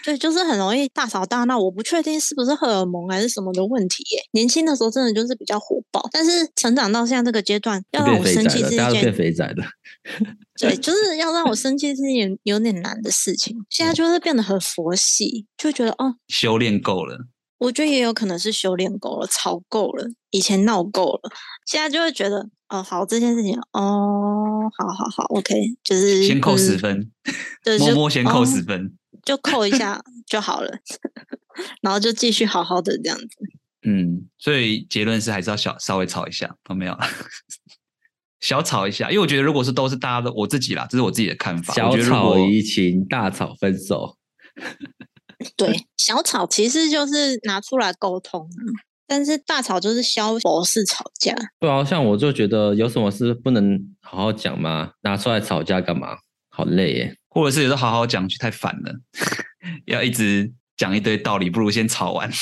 [0.04, 1.60] 对，就是很容易大吵大闹。
[1.60, 4.24] 我不确定是不是荷尔蒙还是什么的问题耶。
[4.32, 9.64] 年轻的时候真的就是比较火爆，但是成长到现在这个阶段，要让我生气是一件变肥宅的。
[10.60, 13.56] 对，就是要让我 生气是一件有点难的事情。
[13.70, 17.28] 现在就是变得很佛系，就觉得哦，修炼够了。
[17.60, 21.30] 我觉得也有可能是修炼够了，吵够了，以前闹够了，
[21.66, 25.54] 现在就会觉得哦，好，这件事情哦，好好好，OK，
[25.84, 27.12] 就是先扣十分，
[27.62, 28.94] 对， 摸摸先扣十分。
[29.24, 30.72] 就扣一下 就好了，
[31.82, 33.28] 然后就继续好好的这样子。
[33.84, 36.98] 嗯，所以结论是还是要小稍微吵一下，有没有？
[38.42, 41.74] 小吵一下，因为我觉得如果是都是大家的，我自己啦，这是我自己的看法。
[41.74, 44.18] 小吵怡情，大吵分手。
[45.58, 48.50] 对，小吵其实就是拿出来沟通，
[49.08, 51.36] 但是大吵就是消博式吵架。
[51.60, 54.92] 对啊，像我就觉得有什么事不能好好讲吗？
[55.02, 56.18] 拿出来吵架干嘛？
[56.50, 57.19] 好累耶。
[57.30, 58.94] 或者是有时候好好讲去太烦了，
[59.86, 62.30] 要一直讲一堆道理，不如先吵完。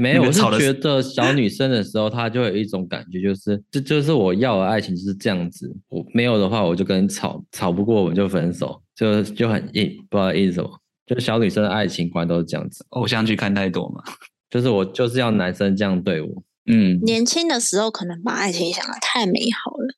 [0.00, 5.74] 没有，我是觉得小女生的时候，她就有一种感觉，就是这就是我要的爱情就是这样子。
[5.88, 10.70] 我没有的话，我就跟你吵，吵不过我们就分手，就就很硬，不知道意思什么。
[11.06, 12.86] 就小女生的爱情观都是这样子。
[12.90, 14.02] 偶像剧看太多嘛，
[14.50, 16.42] 就是我就是要男生这样对我。
[16.68, 19.88] 嗯，年轻的时候可能把爱情想的太美好了，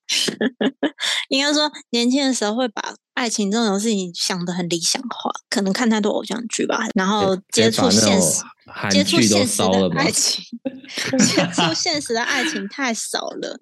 [1.28, 8.42] 应该说年轻的时候会把爱情这种事情想的很理想化，可能看太多偶像剧吧，然后接触现实，
[8.90, 10.44] 接触现实的爱情，
[11.18, 13.58] 接触现实的爱情太少了，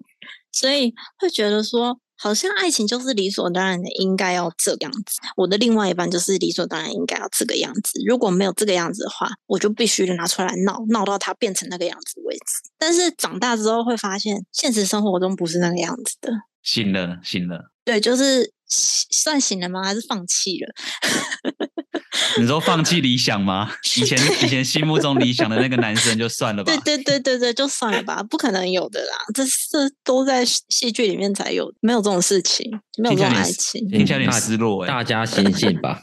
[0.51, 1.99] 所以会觉得说。
[2.21, 5.21] 好像爱情就是理所当然的，应该要这个样子。
[5.37, 8.01] 我的另外一半就是理所当然应该要这个样子。
[8.05, 12.69] 如果没有这个样子的话，我就必须拿出来闹，闹到他变成那个样子为止。
[12.77, 16.29] 但是长大之后会发现，现实生活中不是那个样子的。
[16.61, 17.71] 信了，信了。
[17.85, 19.83] 对，就是算醒了吗？
[19.83, 20.73] 还是放弃了？
[22.37, 23.71] 你说放弃理想吗？
[23.97, 26.75] 以前以前心目中理想的那个男生就算了吧。
[26.75, 34.87] 对对对对对，就算了吧，不可能有的啦，这是都在戏剧里面才有，没有这种事情，没有这种爱情，听起来有点失落哎。
[34.87, 36.01] 大家醒醒吧，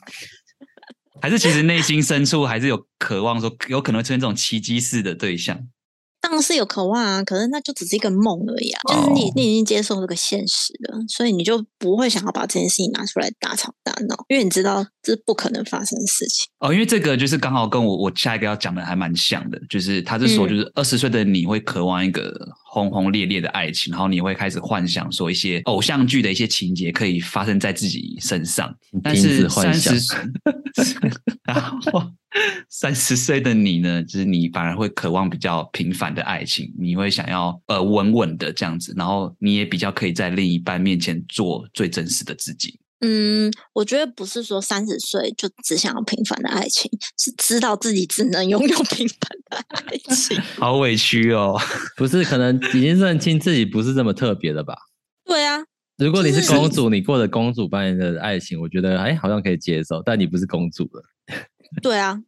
[1.23, 5.59] 还是其实内心深处还是有渴望，说有可能出现这种奇迹式的对象。
[6.21, 8.81] 当然是有渴望啊，可是那就只是一个梦而已啊。
[8.89, 16.47] 就是你，你已经接受这个现实了，所以你就不会想要把这件事情拿出来大吵大闹，因为你知道这是不可能发生的事情。
[16.59, 30.19] 哦，因为这个就是刚好跟我我下一个要讲的还蛮像的，就是他是说，就是二十岁的你会渴望一个轰轰烈烈的爱情，然后你会开始幻想说一些偶像剧的一些情节可以发生在自己身上，但是三十岁，
[31.47, 32.03] 然后。
[32.69, 42.79] 三十岁的你呢，就是你反而会渴望比较平凡的爱情，你会想要呃稳稳的这样子，然后你也比较可以在另一半面前做最真实的自己。
[43.01, 50.41] 嗯，我觉得不是说三十岁就只想要平凡的爱情，是知道自己只能拥有平凡的爱情。
[50.57, 51.61] 好委屈哦，
[51.97, 54.75] 不是，可能已经认清自己不是这么特别的吧？
[55.27, 55.59] 对啊，
[55.99, 61.03] 如果你是公主，你过的公主般的爱情，我觉得哎，好像可以接受，但你不是公主了。
[61.83, 62.19] 对啊，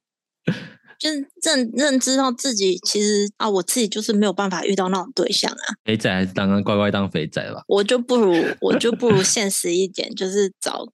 [0.98, 5.74] 就是认认知到自己其实啊，我自己就是没有办法遇到那种对象啊。
[5.84, 7.62] 肥仔还是当当乖乖当肥仔吧。
[7.68, 10.84] 我就不如我就不如现实一点，就是找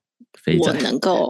[0.59, 1.28] 我能够。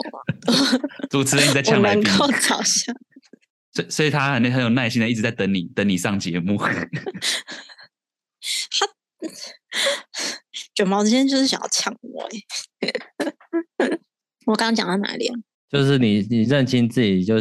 [1.08, 2.02] 主持人你在 抢来宾。
[2.04, 2.92] 我能够找下。
[3.72, 6.56] 所以所以他很很有耐心的一直在等你等你上节目。
[6.58, 6.88] 他
[10.74, 12.28] 卷毛今天就是想要抢我
[12.80, 12.90] 哎。
[14.46, 15.34] 我刚刚讲到哪里啊？
[15.70, 17.36] 就是你，你认清自己，就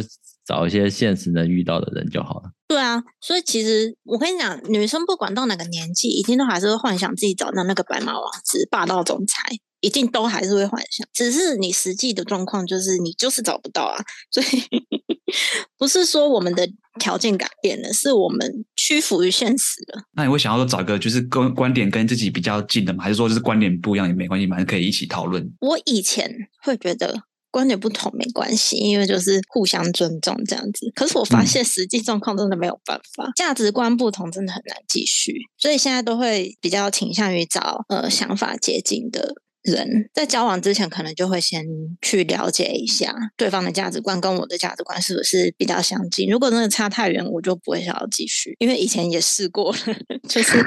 [0.46, 2.50] 找一些现实能遇到的人就好了。
[2.66, 9.42] 对啊，所以其实我跟你讲，女生不管到哪个年纪，一定都还是会幻想自己找到那个白马王子、霸道总裁，
[9.80, 13.96] 一定都还是会幻想，只是你实际的状况就是你就是找不到啊，
[14.30, 14.46] 所以
[15.78, 16.68] 不是说我们的
[16.98, 20.02] 条件改变了，是我们屈服于现实了。
[20.12, 23.04] 那你会想要说找一个就是跟观点跟自己比较近的吗？
[23.04, 25.48] 还是说就是观点不一样也没关系，反正可以一起讨论？
[25.60, 26.30] 我以前
[26.62, 27.22] 会觉得。
[27.54, 30.90] 观点不同没关系，因为就是互相尊重这样子。
[30.92, 39.34] 可是我发现实际状况真的没有办法，嗯、价值观不同真的很难继续，所以现在都会比较倾向于找呃想法接近的。
[39.64, 41.64] 人在交往之前，可能就会先
[42.02, 46.28] 去了解一下对方的价值观跟我的价值观是不是比较相近。
[46.28, 49.78] 如果真的差太远，我就不会想要继续，因为以前也试过了，
[50.28, 50.62] 就是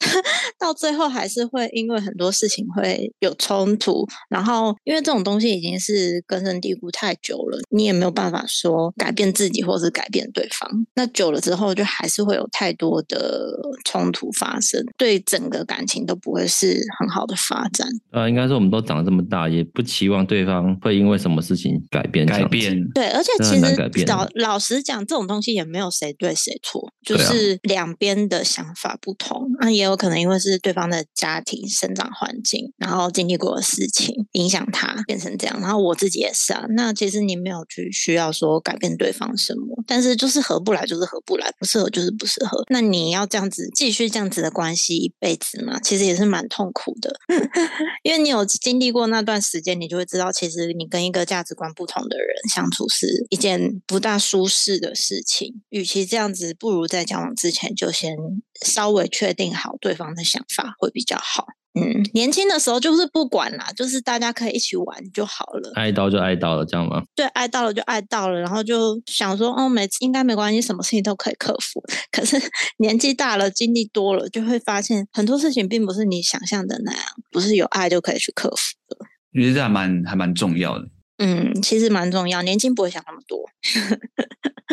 [0.58, 4.06] 到最后还是会因为很多事情会有冲突。
[4.28, 10.68] 然后，因为这种东西已经是根深蒂固太久了，你也没有办法说改变自己或是改变对方。
[10.94, 13.50] 那久了之后，就还是会有太多的
[13.84, 17.88] 冲突发生，对整个感情都不会是很好的发展。
[18.34, 22.26] 应该说，我们都长这么大，也不期望对方会因为什么事情改变。
[22.26, 29.46] 改变，对，而且其实老老实讲，这种东西也没有谁对谁错，就是两边的想法不同。
[29.60, 35.56] 那、啊、也有可能因为是对方的家庭、生长环境，然后经历过的事情影响他变成这样。
[35.60, 36.64] 然后我自己也是啊。
[36.70, 42.64] 那其实你没有去需要说改变对方什么，但是就是合不来，就是合不来，不适合就是不适合。
[42.68, 45.78] 那你要这样子继续这样子的关系一辈子嘛？
[45.78, 47.14] 其实也是蛮痛苦的，
[48.02, 48.23] 因为。
[48.24, 55.62] 你有经历过那段时间，你就会知道，其实你跟一个价值观不同的人相处是一件不大舒适的事情。
[55.68, 58.16] 与其这样子，不如在交往之前就先
[58.64, 61.46] 稍微确定好对方的想法会比较好。
[61.76, 65.72] 嗯，年轻的时候就是不管啦，就是大家可以一起玩就好了。
[65.74, 67.02] 爱到就爱到了，这样吗？
[67.16, 71.82] 对，爱到了就爱到了，然后就想说，哦，没应该没关系，什么事情都可以克服。
[72.12, 72.40] 可是
[72.78, 77.02] 年纪大了，经历多了，就会发现很多事情并不是你想象的那样，
[77.32, 78.96] 不是有爱就可以去克服的。
[79.34, 80.86] 我觉得这还蛮还蛮重要的。
[81.18, 83.38] 嗯，其实蛮重要，年轻不会想那么多。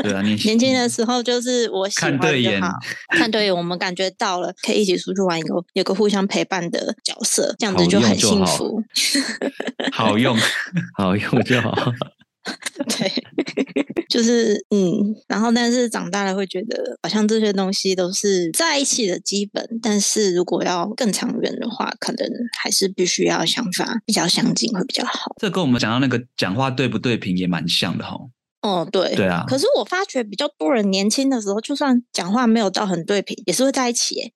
[0.02, 2.62] 对啊，年轻年轻的时候就是我喜欢就好，看对眼，
[3.10, 8.82] 看对眼，我们感觉到了，可以一起出去玩，一个有个互相陪伴的角色，这样子就很幸福。
[9.92, 10.36] 好用，
[10.98, 11.94] 好用就好。
[12.98, 13.12] 对，
[14.10, 22.28] 就是嗯，然后但是长大了会觉得，好像这些东西都是在一起的基本，但是如果要更长远的话，可能
[22.60, 25.36] 还是必须要想法比较相近会比较好。
[25.40, 28.18] 这跟我们讲到那个讲话对不对频也蛮像的哈。
[28.62, 29.44] 哦，对，对啊。
[29.48, 34.32] 可是我发觉比较多人年轻的时候，就算讲话没有到很对频，也是会在一起耶。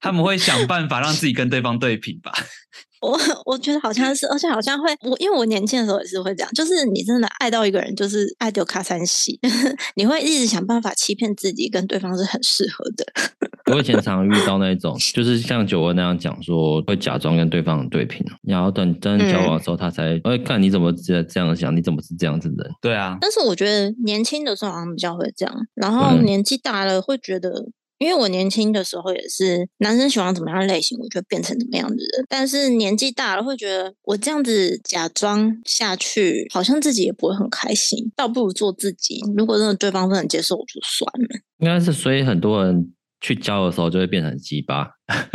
[0.00, 2.30] 他们会想办法让自己跟对方对频吧。
[3.00, 3.16] 我
[3.46, 9.38] 我觉得好像是，而且好像会，我因为我年轻的时候也是会这样，就是你真的爱到一个人，就是爱丢卡三喜，
[9.94, 13.06] 你会一直想办法欺骗自己，跟对方是很适合的。
[13.72, 22.74] 我以前常常遇到那种，就是像九文那样讲说，会假装跟对方对频，然后等真交往的时候，他才会看你怎么这这样想，你怎么是这样子的人？
[22.80, 23.16] 对啊。
[23.20, 27.68] 但是我觉得年轻的时候好像比较会这样，然后年纪大了会觉得。
[27.98, 32.26] 因为我年轻的时候也是男生喜欢怎么样类型，我就变成怎么样的人。
[32.28, 39.20] 但是年纪大了，会觉得我这样子假装下去，好像自己也不会很开心，倒不如做自己。
[39.36, 41.28] 如果真的对方不能接受，我就算了。
[41.58, 44.88] 应该是，所以很多人去交的时候就会变成鸡巴。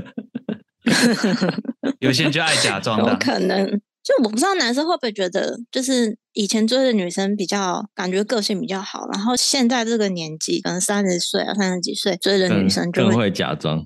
[1.99, 3.82] 有些人就爱假装的，有可能。
[4.04, 13.86] 就我不知道男生会不会觉得，就是以前追的女生比较感觉个性比较好，然后现在这个年纪，可能三十岁啊、三十几岁追的女生就会，更会假装。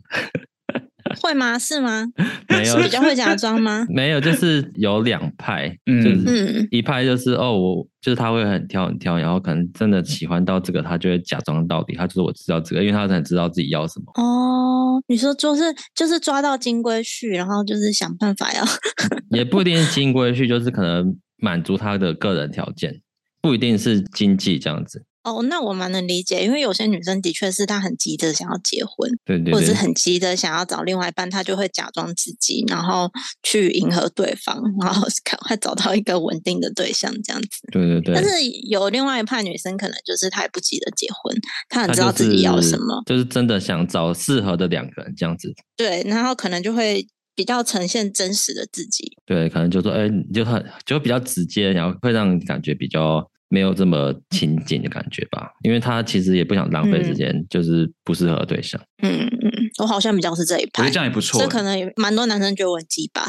[1.22, 1.58] 会吗？
[1.58, 2.06] 是吗？
[2.50, 3.86] 没有，比较会假装吗？
[3.90, 14.06] 没有，就是有两派，就是一派就是哦，我就是他会很挑很挑，然后可能真的喜欢到这个，他就会假装到底，他就是我知道这个，因为他很知道自己要什么。
[14.16, 15.64] 哦，你说就是
[15.96, 18.64] 就是抓到金龟婿，然后就是想办法要，
[19.38, 23.02] 也不一定是金龟婿，就是可能满足他的个人条件，
[23.42, 25.04] 不一定是经济这样子。
[25.28, 33.12] 哦，那我蛮能理解，因为有些女生的确是她很急着想要结婚，对，对对，或者是很急着想要找另外一半，她就会假装自己，然后
[33.44, 37.50] 去迎合对方，然后赶快找到一个稳定的对象，这样子。
[37.72, 38.16] 对对对。
[38.16, 38.30] 但是
[38.70, 41.36] 有另外一派女生，可能就是她也不急着结婚，
[41.68, 45.54] 她很知道自己要什么，就是，就是真的想找适合的两个人这样子。
[45.76, 47.06] 对，然后可能就会
[47.36, 49.12] 比较呈现真实的自己。
[49.26, 53.30] 对，可能就说，哎，你就很就比较直接，然后会让你感觉比较。
[53.50, 58.82] 没有这么亲近的感觉吧，因为他其实也不想浪费时间，嗯、就是不适合对象。
[59.02, 61.42] 嗯嗯，我好像比较是这一派，我觉得这样也不错。
[61.42, 63.24] 这可能也蛮多男生觉得我很鸡巴，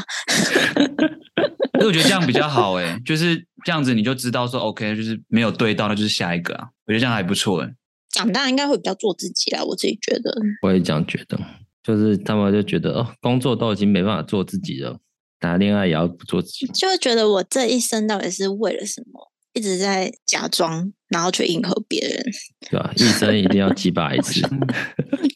[1.78, 6.68] 所以我觉得这样比较好哎，就是这样子你就知道说 OK，就是没有对到，那就是下一个啊。
[6.86, 7.68] 我觉得这样还不错哎。
[8.10, 10.34] 长大应该会比较做自己啦，我自己觉得。
[10.62, 11.38] 我也这样觉得，
[11.84, 14.98] 就是他们就觉得哦，工作都已经没办法做自己了。
[15.40, 22.24] 谈恋爱也要不做自己，就会觉得我这一生到底是为了什么，一直在假装，然后去迎合别人，
[22.70, 22.92] 对吧？
[22.94, 24.40] 一生一定要几把一次。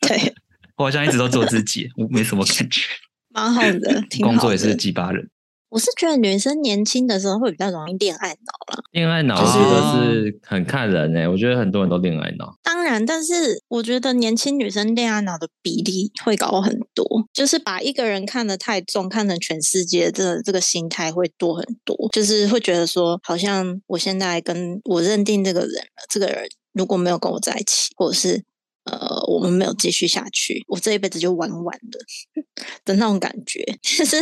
[0.01, 0.33] 对，
[0.77, 2.83] 我好像一直都做自己，我没什么感觉，
[3.31, 5.29] 蛮好的，挺好的，工作也是鸡巴人。
[5.73, 8.85] 我是觉得女生年轻的时候会比较容易恋爱脑了。
[8.91, 12.55] 恋爱脑我觉得是很看人诶、欸，我觉得很多人都恋爱脑。
[12.63, 21.97] 当然，但是我觉得年轻女生恋爱脑的比例会高很多，就是把一个人看得太重，看成全世界，这这个心态会多很多。
[22.13, 26.45] 就是会觉得说，好像我现在跟我认定这个人了，这个人
[26.75, 28.45] 如果没有跟我在一起，或者是
[28.85, 31.99] 呃我们没有继续下去，我这一辈子就完完的
[32.85, 33.65] 的那种感觉。
[33.81, 34.19] 其实。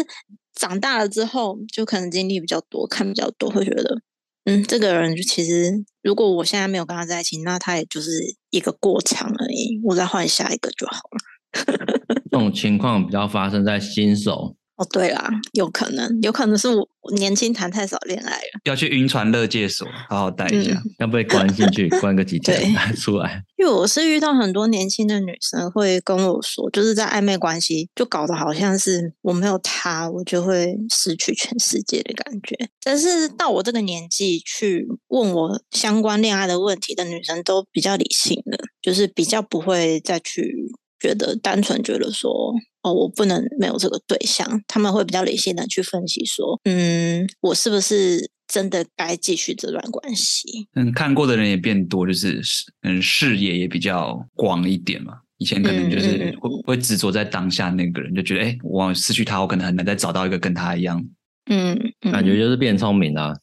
[0.61, 4.03] 长大了之后，就可能经历比较多，看比较多，会觉得，
[4.45, 8.11] 嗯，这个人就其实，如果我现在没有跟他在一起，那他也就是
[8.51, 11.19] 一个过场而已，我再换下一个就好了。
[12.31, 14.55] 这种情况比较发生在新手。
[14.81, 23.43] 哦，对啦，有可能，有可能是我年轻谈太少恋爱了，要去晕船乐界所好好待一下，要不要关进去关个几天出来？
[23.61, 32.57] 因为我是遇到很多年轻的女生会跟我说，就是在暧昧关系就搞得好像是我没有他，我就会失去全世界的感觉。
[32.83, 42.55] 但是到我这个年纪去问我相关恋爱的问题的女生都比较理性的，就是比较不会再去觉得单纯觉得说。
[42.83, 50.67] 哦，我不能没有这个对象，他们会比较理性的去分析说，嗯，我是不是真的该继续这段关系？
[50.73, 52.41] 嗯，看过的人也变多，就是
[52.81, 55.13] 嗯，视野也比较广一点嘛。
[55.37, 61.05] 以前可能就是会会执着在当下那个人，就觉得哎，我失去他，我可能很难再找到一个跟他一样。
[61.51, 63.39] 嗯，嗯感觉就是变聪明了，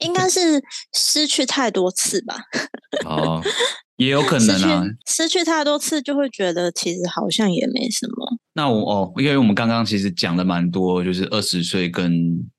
[0.00, 2.36] 应该是失去太多次吧。
[3.06, 3.42] 哦。
[4.04, 8.38] 也有可能啊，失去太多次就会觉得其实好像也没什么。
[8.54, 12.12] 那我哦，因为我们刚刚其实讲了蛮多，就是二十岁跟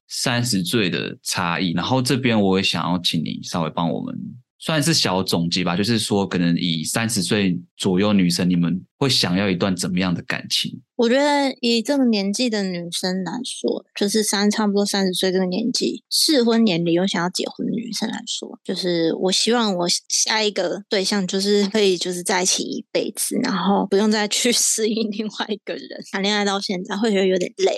[0.08, 1.74] 三十岁的差异。
[1.74, 4.16] 然后这边我也想要请你稍微帮我们。
[4.64, 10.72] 算是小总结吧，就是说，可能以三十岁左右女生，你们会想要一段怎么样的感情？
[10.96, 25.90] 我觉得以这个年纪的女生来说，就是三差不多三十岁这个年纪，适婚年龄又想要结婚的女生来说，就是我希望我下一个对象就是可以就是在一起一辈子，然后不用再去适应另外一个人。
[26.10, 27.78] 谈恋爱到现在会觉得有点累。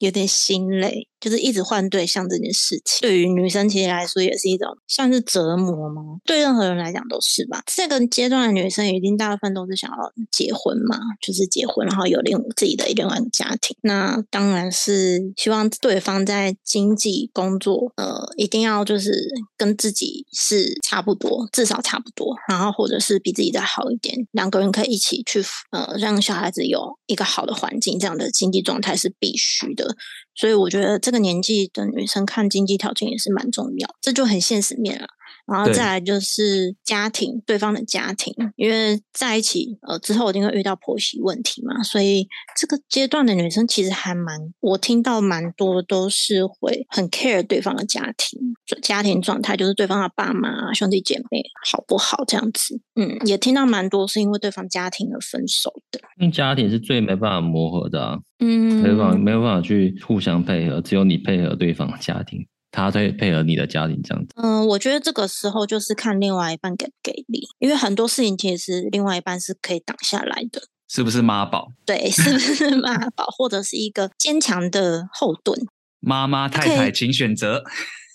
[0.00, 6.02] 有点心累，就是一直换对象这件事情，对于女生其实来说也是一种像是折磨吗？
[6.24, 7.62] 对任何人来讲都是吧。
[7.66, 9.96] 这个阶段的女生一定大部分都是想要
[10.30, 13.76] 结婚嘛，就是结婚，然后有另自己的另外一个家庭。
[13.82, 19.12] 那当然是希望对方在经济、工作，呃，一定要就是
[19.56, 29.96] 跟自己是差不多，至少差不多，然后或者是比自己再好一点，两个人可以一起去，呃，让小孩子有一个好的环境，这样的经济状态是必须的。
[30.38, 35.08] 所以我觉得这个年纪的女生看经济条件也是蛮重要，这就很现实面了。
[35.48, 48.38] 然后再来就是家庭，对，对方的家庭，因为在一起呃之后一定会遇到婆媳问题嘛，所以这个阶段的女生其实还蛮，我听到蛮多都是会很 care 对方的家庭，
[48.82, 52.78] 家庭状态就是对方的爸妈、兄弟姐妹好不好这样子。
[52.94, 62.46] 嗯，也听到蛮多是因为对方家庭而分手的，因为家庭是最没办法磨合的啊，嗯，没办法没有办法去互相配合，只有你配合对方的家庭。
[62.70, 71.72] 他在配合你的家庭这样子，嗯，我觉得这个时候就是看另外一半给不给力，因为很多事情其实另外一半是可以挡下来的，是不是妈宝？
[71.86, 75.58] 对，是不是妈宝，或者是一个坚强的后盾？
[76.00, 77.64] 妈妈太太，请选择。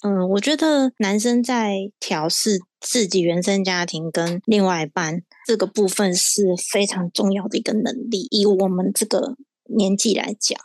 [0.04, 9.36] 嗯，我觉得男生在调试自己原生家庭跟另外一半这个部分是非常重要的一个能力，以我们这个
[9.76, 10.60] 年纪来讲，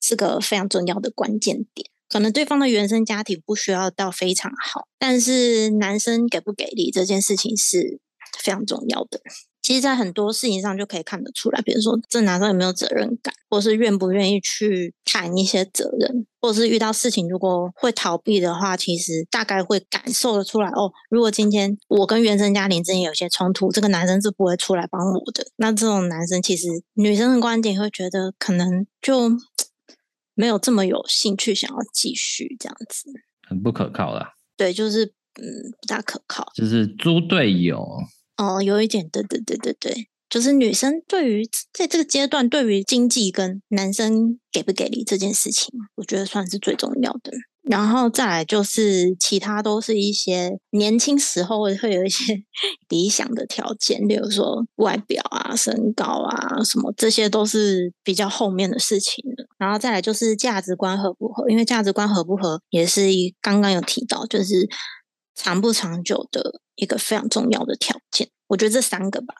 [0.00, 1.90] 是个非常重要的关键点。
[2.08, 8.00] 可能对方的原生家庭不需要到非常好，但是男生给不给力这件事情是
[8.40, 9.20] 非常重要的。
[9.60, 20.70] 其实，在很多事情上就可以看得出来，比如说这男生有没有责任感，或是愿不愿意去谈一些责任，或者是遇到事情如果会逃避的话，其实大概会感受得出来。
[20.70, 25.46] 哦，如果今天我跟原生家庭之间有些冲突，这个男生是不会出来帮我的。
[25.56, 29.32] 那这种男生，其实女生的观点会觉得可能就。
[30.38, 33.10] 没有这么有兴趣想要继续这样子，
[33.48, 34.34] 很不可靠啦。
[34.56, 35.42] 对，就是嗯，
[35.80, 37.84] 不大可靠，就是猪队友。
[38.36, 47.32] 哦，有一点，对对对对对，就是女生对于在这个阶段，对于经济跟男生给不给力这件事情，我觉得算是最重要的。
[47.70, 52.42] 然后再来就是其他都是一些年轻时候会 会有一些
[52.88, 59.46] 理想的条件，例如说外表啊、身高啊什么，这些都是比较后面的事情了。
[59.58, 64.66] 然后再来就是价值观合不合，因为价值观合不合也是一刚刚有提到，就是
[65.34, 68.28] 长不长久的一个非常重要的条件。
[68.46, 69.34] 我觉得这三个吧。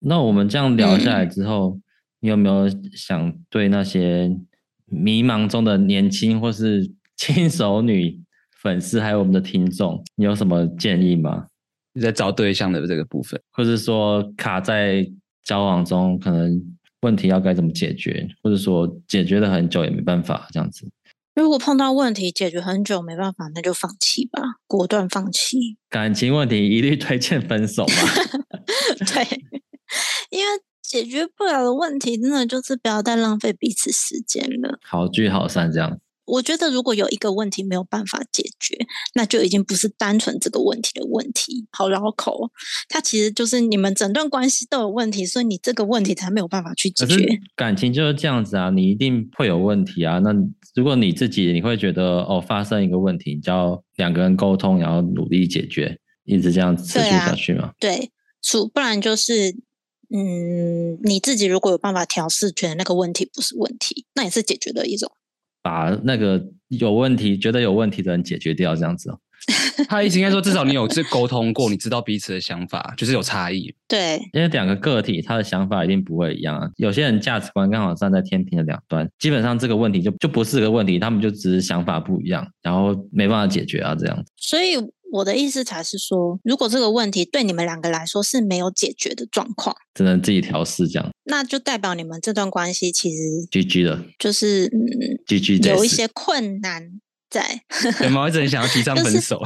[0.00, 1.82] 那我们这样聊下来之后，嗯、
[2.20, 4.36] 你有没有想对那些
[4.84, 8.18] 迷茫中的年轻或是轻熟女
[8.62, 11.46] 粉丝，还有我们的听众，你有什么建议吗？
[11.92, 15.06] 你在找对象的这个部分，或者说卡在
[15.44, 16.58] 交往中，可能
[17.02, 20.88] 问题要该怎么解决，或者说解决了很久也没办法这样子。
[21.34, 25.76] 如果碰到问题解决很久没办法，那就放弃吧，果断放弃。
[25.90, 27.92] 感情问题一律推荐分手吧。
[28.96, 29.44] 对，
[30.30, 34.78] 因为解决不了的问题，真的就是不要再浪费彼此时间了。
[34.82, 35.98] 好聚好散这样。
[36.30, 38.76] 我觉得，如果有一个问题没有办法解决，
[39.14, 41.66] 那就已经不是单纯这个问题的问题。
[41.72, 42.50] 好绕口，
[42.88, 47.28] 它其实就是你们整段关系都有问题，所以你这个问题才没有办法去解决。
[47.56, 50.18] 感情就是这样子啊，你一定会有问题啊。
[50.20, 50.32] 那
[50.74, 57.72] 如果你自己你会觉得哦，发生一个问题，你就要两个人沟通，然后努力解决，一直这样持续下去吗？
[57.80, 58.06] 对啊，
[58.72, 59.56] 不然就是
[60.14, 65.10] 嗯，你自己如果有办法调试，觉得那个问题不是问题，那也是解决的一种。
[65.62, 69.18] 把那个有问题、觉得有问题的人解决掉，这样子哦。
[69.88, 73.74] 他的意思应该说，至少你有这沟通过，你知道彼此的想法，就是有差异。
[73.88, 76.68] 对，因为两个个体，他的想法一定不会一样啊。
[76.76, 84.30] 有些人价值观刚好站在天平的两端，基本上这个问题就就不是个问题，他们就只是想法不一样，然后没办法解决啊，这样子。
[84.36, 84.76] 所以。
[85.12, 97.62] 我的意思才是说，如果这个问题对你们两个来说是没有解决的状况，只能自己调试这样，那就代表你们这段关系其实 GG 了，就是嗯 GG 有一些困难在。
[98.02, 99.40] 有没有一直很想要提倡分 手？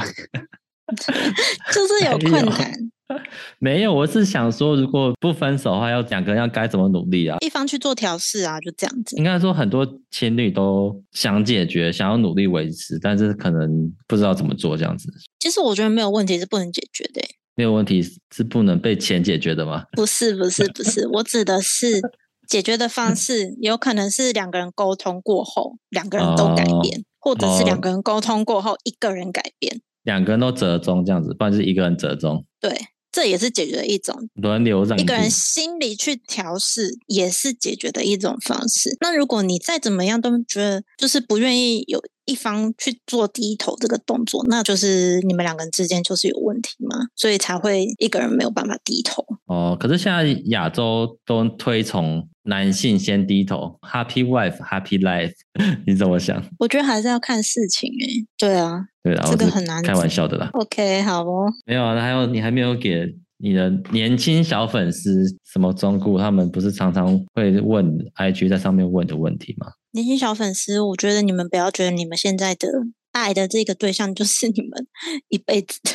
[1.73, 2.73] 就是、就是有困难。
[3.59, 7.37] 没有，我是想说，如果不分手的话，要两个人要该怎么努力啊？
[7.41, 9.15] 一方去做调试啊，就这样子。
[9.15, 15.07] 应该说，很多情侣都想解决，想要努力维持，但是可能不知道怎么做这样子。
[15.39, 17.21] 其实我觉得没有问题是不能解决的。
[17.57, 18.01] 没有问题
[18.33, 19.83] 是不能被钱解决的吗？
[19.95, 22.01] 不是，不是，不是，我指的是
[22.47, 32.43] 解决的方式，有可能是两个人沟通过后，两个人都改变，哦、或者是两个人沟通过后，一个人改变，两个人都折中这样子，不然就是一个人折中。
[32.59, 32.71] 对。
[33.15, 38.97] 这也是解决的一种轮流让一个人心里去调试，也是解决的一种方式。
[38.99, 49.25] 那如果你再怎么样都觉得就是不愿意有一方去做低头这个动作，那就是你们两个人之间就是有问题嘛，所以才会一个人没有办法低头。
[49.45, 55.33] 哦，可是现在亚洲都推崇男性先低头，Happy wife, Happy life，
[55.85, 56.43] 你怎么想？
[56.59, 58.27] 我觉得还是要看事情哎、欸。
[58.37, 58.85] 对啊。
[59.03, 60.49] 对啊，这个很难开玩笑的啦。
[60.53, 61.51] OK，好哦。
[61.65, 63.05] 没有啊，还有你还没有给
[63.37, 66.17] 你的年轻小粉丝什么忠告？
[66.17, 67.85] 他们不是常常会问
[68.15, 69.67] IG 在上面问的问题吗？
[69.91, 72.67] 年轻小粉丝，我觉得你们不要觉得你们现在的
[73.11, 74.87] 爱的这个对象就是你们
[75.29, 75.91] 一辈子的，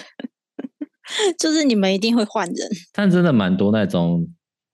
[1.38, 2.68] 就是你们一定会换人。
[2.92, 4.26] 但真的蛮多那种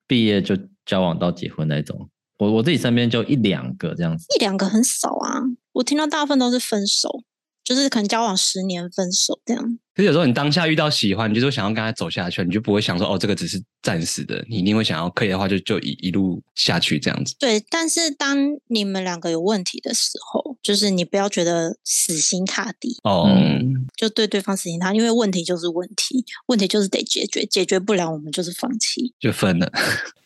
[0.07, 0.57] 毕业就
[0.87, 2.09] 交往到结婚那种，
[2.39, 5.43] 我我自己身边就一两个这样子，一两个很少啊。
[5.73, 7.23] 我听到大部分都是分手。
[7.65, 17.35] 就是可能交往十年分手这样，可是有时候你当下遇到喜欢，你就说想要跟他走下去，你就不会想说哦，这个只是暂时的，你一定会想要可以的话就就一一路下去这样子。
[17.39, 18.37] 对，但是当
[18.67, 29.73] 你们两个有问题的时候，就是你不要觉得死心塌地哦，嗯，就对对方死心塌，因为问题就是问题，问题就是得解决，解决不了我们就是放弃，就分了。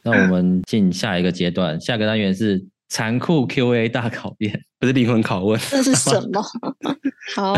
[0.02, 2.66] 那我们进下一个阶段，下个单元是。
[2.90, 5.58] 残酷 Q&A 大考验， 不是灵魂拷问。
[5.70, 6.44] 这是什么？
[7.34, 7.56] 好，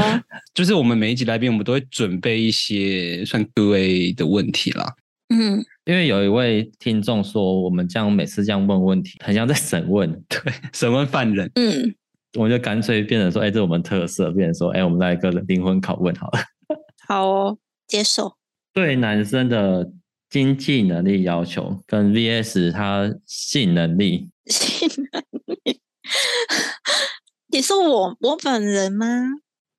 [0.54, 4.94] 就是我们每一集来宾，我们都会准备一些算 Q&A 的问题啦。
[5.34, 11.50] 嗯，因为有一位听众说，我们这样每次这样问问题，很像在审问， 对，审问犯人。
[11.54, 11.94] 嗯，
[12.34, 16.38] 我们就干脆变成说，哎、欸，这是我们特色，变成说，哎、欸，我们来一个灵魂拷问好了。
[17.08, 17.58] 好哦，
[17.88, 18.36] 接受。
[18.74, 19.90] 对男生的
[20.32, 24.30] 经济能力要求跟 VS 他性能力。
[24.46, 25.22] 性能
[25.62, 25.78] 力？
[27.52, 29.06] 你说我我本人吗？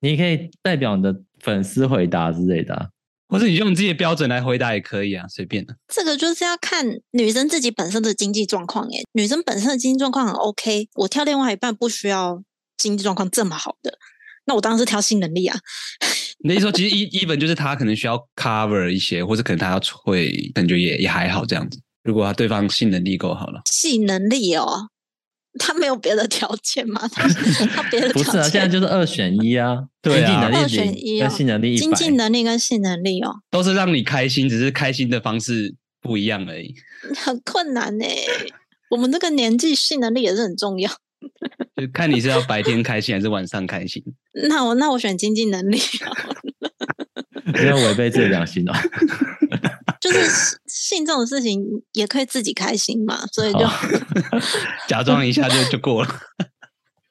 [0.02, 2.92] 你可以代表你的粉丝回答之类的，
[3.28, 5.76] 或者你用自己的标准来回答也可以啊，随便的。
[5.88, 9.02] 这个就是要看女生自己本身的经济状况耶。
[9.14, 12.44] 女生本身的经济状况很 OK，我挑另外一半不需要
[12.78, 13.98] 经济状况这么好的，
[14.46, 15.58] 那我当然是挑性能力啊。
[16.40, 21.80] 你的意思说，其实一一本就是他可能需要 cover 一些，或者可能他要会感觉也也还好这样子。
[22.04, 24.90] 如果他对方性能力够好了，性能力哦，
[25.58, 27.08] 他没有别的条件吗？
[27.08, 27.26] 他
[27.74, 36.76] 他别的条件不是啊，现在就是二选一啊， 对啊，二选一跟性能力，经济能力跟性能力哦，都是让你开心，只是开心的方式不一样而已。
[37.16, 38.06] 很困难呢，
[38.90, 40.92] 我们这个年纪，性能力也是很重要。
[41.76, 44.04] 就看你是要白天开心还是晚上开心。
[44.50, 45.78] 那我那我选经济能力，
[47.54, 48.74] 不要违背自己良心哦。
[50.00, 51.62] 就是性这种事情
[51.94, 53.60] 也可以自己开心嘛，所以就
[54.88, 56.10] 假装一下就就过了。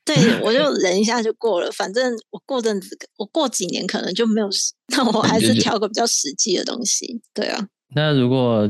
[0.05, 1.71] 对，我就忍一下就过了。
[1.73, 4.49] 反正我过阵子，我过几年可能就没有，
[4.89, 7.23] 那我还是挑个比较实际的东西。
[7.33, 7.67] 对啊。
[7.95, 8.69] 那如果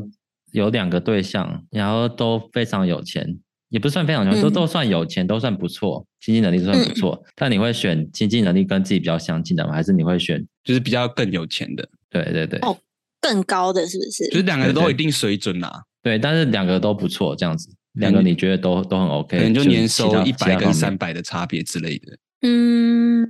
[0.52, 3.40] 有两个对象，然后都非常有钱，
[3.72, 7.18] 也不算非常有钱，嗯、都都算有钱，都算不错，经济能力都算不错。
[7.24, 9.72] 嗯、但你会选经济能力跟自己比较相近的吗？
[9.72, 11.88] 还是你会选就是比较更有钱的？
[12.10, 12.60] 对对对。
[12.60, 12.76] 哦，
[13.18, 14.28] 更高的是不是？
[14.28, 15.82] 就是两个都有一定水准啊。
[16.02, 22.18] 对，但是两个都不错，这样子，两个你觉得都、嗯、都很 OK，可能就年收一百跟三百的差别之类的。
[22.42, 23.22] 嗯，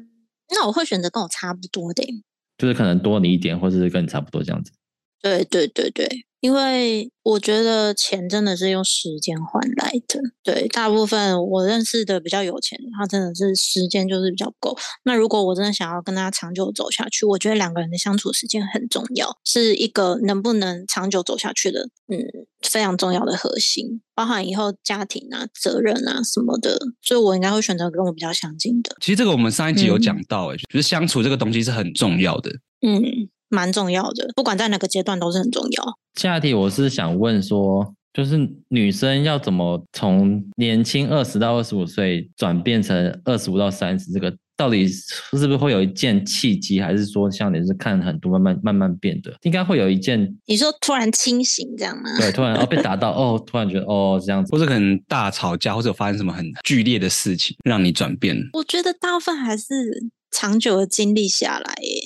[0.51, 2.03] 那我会选择跟我差不多的，
[2.59, 4.73] 就是可能多你一点，或者是跟你差不多这样子。
[5.21, 6.09] 对对对对。
[6.43, 14.77] 因为我觉得钱真的是用时间换来的，对，大部分我认识的比较有钱，他真的是时间就是比较够。
[15.05, 22.19] 那如果我真的想要跟他长久走下去，我觉得两个人的相处时间很重要，是一个能不能长久走下去的，嗯，
[22.61, 26.77] 非常重要的核心，包含以后家庭啊、责任啊什么的。
[27.03, 28.97] 所以我应该会选择跟我比较相近的。
[29.01, 32.51] 其实这个我们上一集有讲到，哎、嗯，就是相处这个东西是很重要的，
[32.85, 33.29] 嗯。
[33.53, 35.99] 蛮重要的，不管在哪个阶段都是很重要。
[36.15, 38.39] 下一题我是想问说，就是
[38.69, 49.33] 女生要怎么从年轻二十到二十五岁转变成二十五到三十，这个到底是不是会有一件契机，还是说像你是看很多慢慢慢慢变的？
[49.43, 50.37] 应该会有一件。
[50.47, 52.19] 你说突然清醒这样吗？
[52.19, 58.37] 对，突然哦被打到哦，突然觉得哦这样子，或者可能大吵架，或者有发生什么很剧烈的事情让你转变。
[58.53, 59.65] 我觉得大部分还是
[60.31, 62.01] 长久的经历下来耶。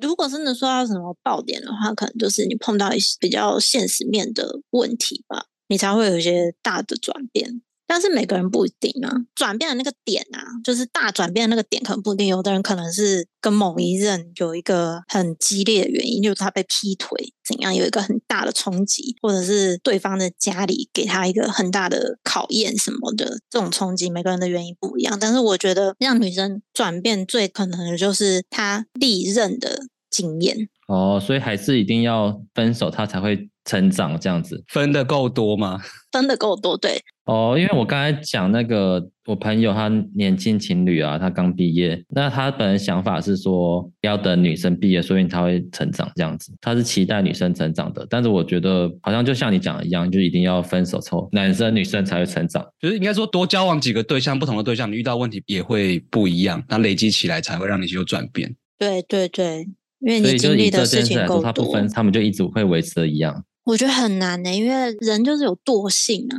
[0.00, 7.62] 如果真的说到什么爆点的话，可能就是你碰到一些比较现实面的问题吧，你才会有一些大的转变。
[7.90, 12.28] 但是每个人不一定啊，转变的那个点啊，就是大转变的那个点可能不一定。
[12.28, 25.18] 有的人可能是跟某一任有一个很激烈的原因，就是他被劈腿，怎样有一个很大的冲击，或者是对方的家里给他一个很大的考验什么的，这种冲击，每个人的原因不一样。
[25.20, 30.68] 但是我觉得让女生转变最可能的就是她历任的经验。
[30.86, 34.62] 哦，所以还是一定要分手，他才会成长这样子。
[34.68, 35.80] 分的够多吗？
[36.12, 37.00] 分的够多，对。
[37.26, 46.52] 哦，因为我刚才讲那个我朋友他年轻情侣啊，他刚毕业，那他本来想法是说要等女生毕业，所以他会成长这样子。
[46.60, 52.66] 他是期待女生成长的，但是我觉得好像就像你讲的一样，就一定要分手之后，男生女生才会成长。
[52.80, 58.52] 就是应该说多交往几个对象，不同的对象，你遇到问题也会不一样，那累积起来才会让你有转变。
[58.76, 59.68] 对对对。
[60.00, 63.44] 因为你经历的事情够多，他不分，他们就一直会维持的一样。
[63.70, 66.34] 我觉得很难呢、欸，因为人就是有惰性啊。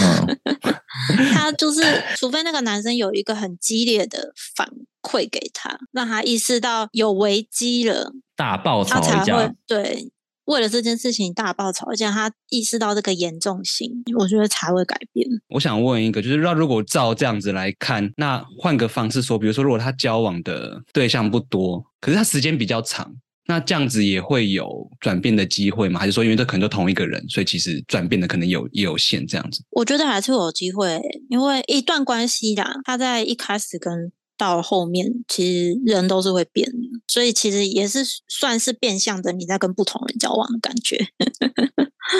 [0.00, 0.38] 嗯、
[1.34, 1.82] 他就是，
[2.16, 4.68] 除非那个男生有一个很激烈的反
[5.02, 10.12] 馈给他，让他意识到有危机了，大爆吵他才会对。
[10.44, 15.28] 为了这件事情大爆吵，而且他意识到这个严重性，我觉得才会改变。
[15.48, 23.12] 我想问一个，就是那如果照这样子来看，那换个方式说，比如说如果他交往的对象不多，可是他时间比较长，
[23.46, 26.00] 那这样子也会有转变的机会吗？
[26.00, 29.62] 还是说因为这可能都同一个人，所以其实转变的可能有也有限这样子？
[29.70, 34.12] 我觉得还是有机会，因为一段关系啦，他在一开始跟。
[34.38, 36.76] 到后面，其实人都是会变的，
[37.08, 40.98] 所以其实也是算是变相的你在跟不同人交往的感觉。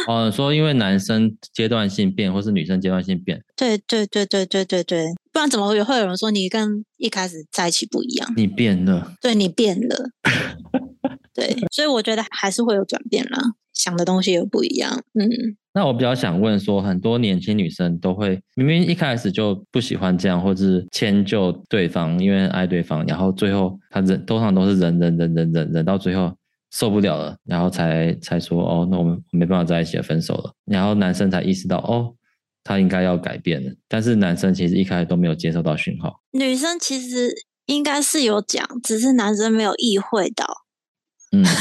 [0.09, 8.33] 哦，说因为男生阶段性变，或是女生阶段性变，对对对对对对对，不然怎么会会有人说你跟一开始在一起不一样？
[8.35, 10.09] 你变了，对，你变了，
[11.37, 13.39] 对，所以我觉得还是会有转变啦，
[13.75, 15.29] 想的东西也不一样，嗯。
[15.75, 26.33] 那我比较想问说，很多年轻女生都会明明一开始就不喜欢这样，或者是迁就对方，因为爱对方，然后最后她忍，通常都是忍忍忍忍忍忍到最后
[26.71, 30.51] 受不了了，然后才才说哦，那我们没办法在一起了，分手了。
[30.65, 32.15] 然后男生才意识到哦，
[32.65, 33.71] 他应该要改变了。
[33.87, 37.31] 但是男生其实一开始都没有接受到讯号，女生其实
[37.67, 40.47] 应该是有讲，只是男生没有意会到。
[41.33, 41.45] 嗯。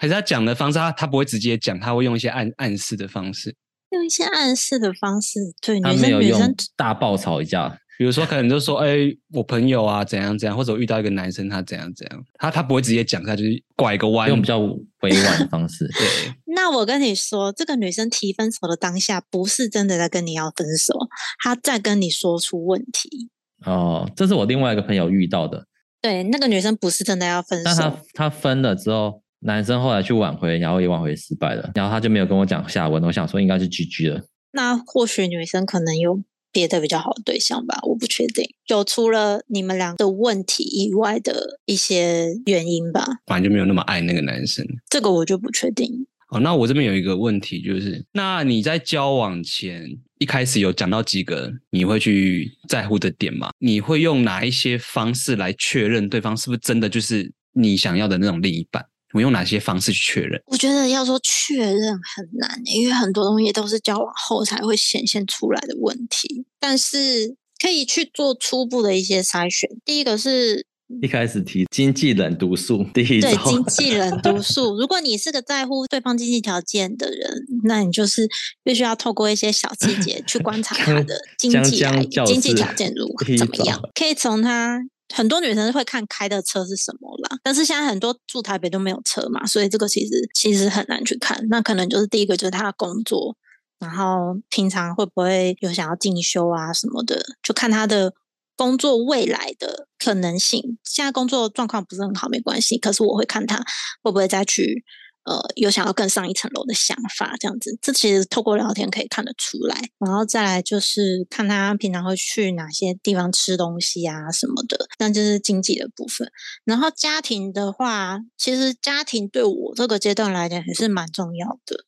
[0.00, 3.52] 还是他讲的方式，他他不会直接讲，他会用一些暗暗示的方式，
[3.90, 7.68] 用一些暗示的方式，对，他没有用大爆吵一架，
[7.98, 14.78] 比如说可能就说，哎、欸，我朋友啊怎样怎样，或者我遇到一个男生他怎样怎样，他他不会直接讲，他就是拐个弯，用比较委
[15.24, 15.84] 婉的方式。
[15.98, 20.94] 对，那我跟你说，这个女生提分手的当下，不是真的在跟你要分手，
[21.42, 23.30] 她在跟你说出问题。
[23.66, 25.66] 哦，这是我另外一个朋友遇到的。
[26.00, 29.22] 对，那个女生不是真的要分手，但她她分了之后。
[29.40, 33.00] 男生后来去挽回，然后也挽回失败了，然后他就没有跟我讲下文。
[33.04, 34.20] 我想说应该是 GG 了。
[34.50, 36.16] 那或许女生可能有
[36.50, 38.44] 别别的比较好的对象吧，我不确定。
[38.66, 44.66] 有除了你们俩的问题以外的一些原因吧，反正就没有那么爱那个男生。
[44.90, 46.04] 这个我就不确定。
[46.30, 49.88] 哦，那我这边有一个问题，就是那你在交往前
[50.18, 53.50] 一开始有讲到几个你会去在乎的点吗？
[53.58, 58.84] 你会用哪一些方式来确认对方是不是真的就是你想要的那种另一半？
[59.14, 60.42] 我用哪些方式去确认？
[60.46, 66.44] 我觉得要说确认很难，因为很多东西都是交往后才会显现出来的问题。
[66.60, 69.68] 但是可以去做初步的一些筛选。
[69.84, 70.66] 第一个是
[71.02, 74.78] 一开始提经济冷毒素，第一对经济冷毒素。
[74.78, 78.28] 如果你是个在乎对方经济条件的人，那你就是
[78.62, 81.84] 必须要透过一些小细节去观察他的 经济
[82.26, 84.80] 经济条件如何怎么样，可以从他。
[85.14, 91.42] 很多女生会看开的车是什么啦，但是现在很多住台北都没有车嘛，所以这个其实其实很难去看。
[91.48, 93.34] 那可能就是第一个就是他的工作，
[93.78, 98.12] 然后平常会不会有想要进修啊什么的，就看他的
[98.58, 100.76] 工作未来的可能性。
[100.84, 103.56] 现在工作状况不是很好，没关系，可是我会看他
[104.02, 104.84] 会不会再去。
[105.24, 109.78] 呃，有想要更上一层楼的想法，这样子，这其实透过聊天可以看得出来。
[109.98, 116.26] 然后再来就是看他平常会去哪些地方吃东西啊什么的，那就是经济的部分。
[116.64, 121.84] 然后家庭的话，其实家庭对我这个阶段来讲还是蛮重要的，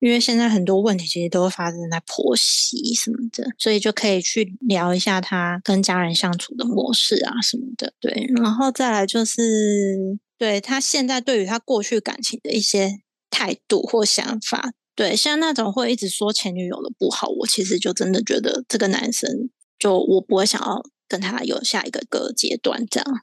[0.00, 7.92] 因为现在很多问题其实都会发生在婆媳什么的，所以就可以去聊一下他跟家人相处的模式啊什么的。
[8.00, 10.18] 对，然后再来就是。
[10.36, 12.98] 对，他现在对于他过去感情的一些
[13.30, 19.30] 态度或想法，对，像那种会一直说前女友的不好，我其实就真的觉得这个男生
[19.78, 23.20] 就我不会想要跟他有下一个个阶段这样。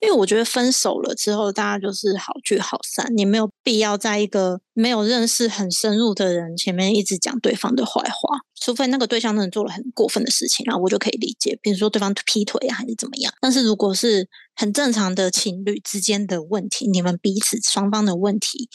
[0.00, 13.32] 因为我觉得分手了之后，大家就是好聚好散，你没有必要在一个没有认识很深入的人前面一直讲对方的坏话，除非那个对象真的做了很过分的事情，然后我就可以理解，比如说对方劈腿啊，还是怎么样。
[13.40, 18.68] 但是如果是很正常的情侣之间的问题，你们彼此双方的问题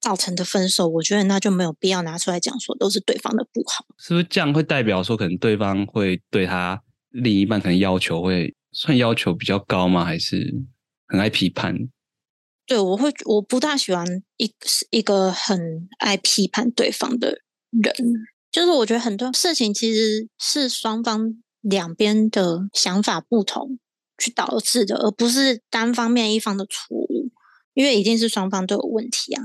[0.00, 3.84] 造成的分手，我觉得那就没有必要拿出来讲说都是对方的不好。
[3.98, 6.80] 是不是这样会代表说，可能对方会对他
[7.10, 8.54] 另一半可能要求会？
[8.74, 10.04] 算要求比较高吗？
[10.04, 10.52] 还是
[11.06, 11.88] 很爱批判？
[12.66, 14.06] 对，我会，我不大喜欢
[14.36, 14.52] 一
[14.90, 17.94] 一个很爱批判对方的人。
[18.50, 23.78] 就是我觉得很多事情其实是双方两边的想法不同
[24.16, 27.30] 去导致的，而不是单方面一方的错误，
[27.74, 29.42] 因为一定是双方都有问题啊。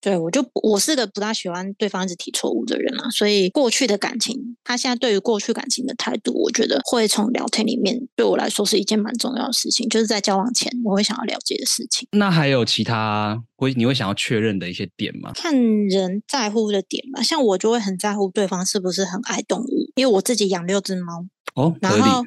[0.00, 12.06] 对，我就我是个不大喜欢对方一直提错误的人嘛，所以过去的感情，他现在对于过去感情的态度，我觉得会从聊天里面对我来说是一件蛮重要的事情，就是在交往前我会想要了解的事情。
[12.12, 15.32] 那还有其他会你会想要确认的一些点吗？
[15.34, 15.52] 看
[15.88, 22.24] 人在乎的点吧，像我就会很在乎对方是不是很爱动物，因为我自己养六只猫哦，然后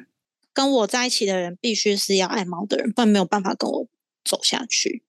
[0.52, 3.88] 跟我在一起的人必须是要爱猫的人，不然没有办法跟我
[4.22, 5.02] 走下去。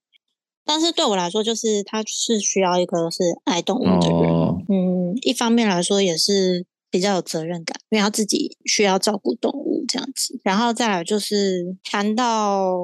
[0.66, 4.30] 但是对我来说，就是他是需要一个是爱动物的人。
[4.30, 10.40] 哦、嗯，一方面来说也是比较有责任感，因为他自己需要照顾动物这样子。
[10.44, 12.76] 然后再来就是谈到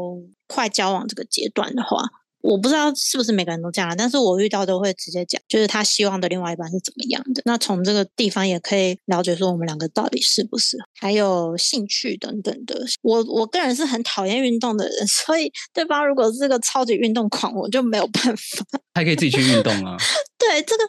[0.48, 2.04] 快交往这个阶段的话。
[2.42, 7.42] 我不知道是不是每个人都这样，但是我遇到都会直接讲，就是他希望的另外一半是怎么样的。
[7.46, 12.86] 那从这个地方也可以了解说我们两个到底是不适合，还有兴趣等等的。
[13.02, 18.66] 我我个人是很讨厌运动的人， 所以对方如果是个超级运动狂，我就没有办法。
[18.94, 19.98] 还可以自己去运动啊？
[20.38, 20.84] 对，这个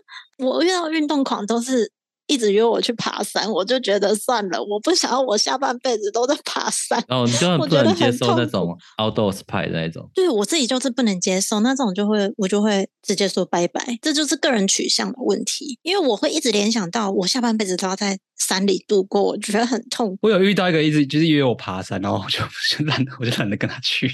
[0.47, 1.91] 我遇到运动狂都是。
[2.31, 7.03] 一直约我去爬山，我就觉得算了，我不想要我下半辈子都在爬山。
[7.09, 10.09] 哦，你就不能接受那种 outdoors 派的那种？
[10.14, 15.78] 对，我自己就是不能接受那种，就会我就会直接说拜拜，这就是个人取向的问题。
[15.83, 20.18] 因为我会一直联想到我下半辈子都要在山里度过，我觉得很痛苦。
[20.22, 22.39] 我有遇到一个一直就是约我爬山，然后我就
[22.78, 24.09] 就懒，我就懒得跟他去。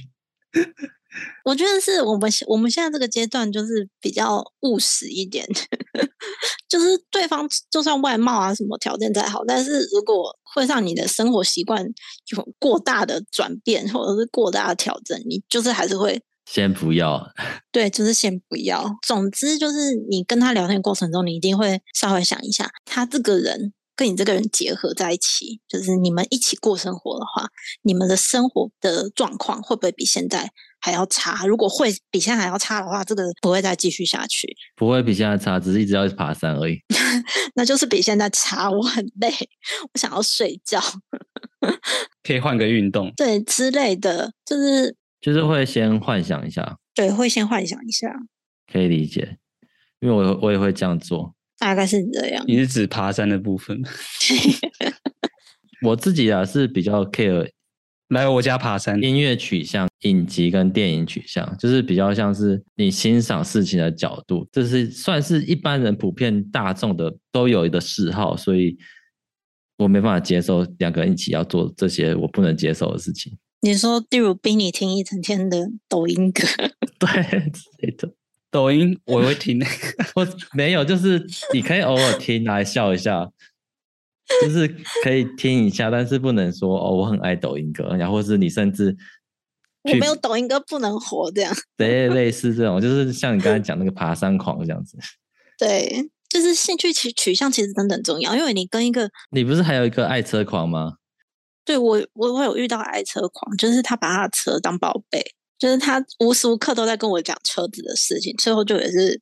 [1.44, 5.46] 我觉得是我们我们现在这个阶段就是比较务实一点，
[6.68, 11.84] 就是对方就算外貌啊什么条件再好，但是如果会让你的生活习惯
[12.36, 17.32] 有过大的转变或者是过大的调整，你就是还是会先不要。
[17.70, 18.90] 对，就是先不要。
[19.06, 27.48] 总之就是你跟他聊天过程中，你一定会稍微想一下，他这个人跟你这个人结合在一起，就是你们一起过生活的话，
[27.82, 30.50] 你们的生活的状况会不会比现在
[30.80, 34.46] 还要差，如果会比现在还要差的话，这个不会再继续下去。
[34.76, 36.78] 不会比现在差，只是一直要爬山而已。
[37.54, 39.32] 那就是比现在差，我很累，
[39.92, 40.80] 我想要睡觉。
[42.22, 46.76] 可以换个运动，对之类的，就是就是会先幻想一下。
[46.94, 48.08] 对，会先幻想一下。
[48.72, 49.38] 可以理解，
[50.00, 51.34] 因为我我也会这样做。
[51.58, 52.44] 大概是这样。
[52.46, 53.82] 你是指爬山的部分？
[55.82, 57.50] 我自己啊是比较 care
[58.08, 68.76] 来我家爬山，音乐取向、影集跟电影取向，就是比较像是你欣赏事情的角度，这是算是一般人普遍大众的都有的嗜好，所以
[69.78, 73.36] 我没办法接受两个人一起要做这些我不能接受的事情。
[73.60, 76.42] 你说，例如逼你听一整天的抖音歌，
[77.00, 77.08] 对，
[77.80, 78.12] 对的，
[78.52, 79.58] 抖音我会听。
[79.58, 79.72] 那个，
[80.14, 83.28] 我没有，就是你可以偶尔听来笑一下。
[84.42, 84.66] 就是
[85.04, 88.96] 可以听一下，但是不能说哦，我很爱抖音歌，然后是你甚至
[89.82, 94.98] 我没有抖音歌不能活这样，对，类似这种，就是像你刚才讲那个爬山狂这样子。
[95.56, 100.94] 对，就是兴趣取取向其实真的很重要，因为你跟一个，你不是还有一个爱车狂吗？
[101.64, 105.24] 对，我我我有遇到爱车狂，就是他把他的车当宝贝，
[105.58, 109.20] 就是他无时无刻都在跟我讲车子的事情，最后就也是。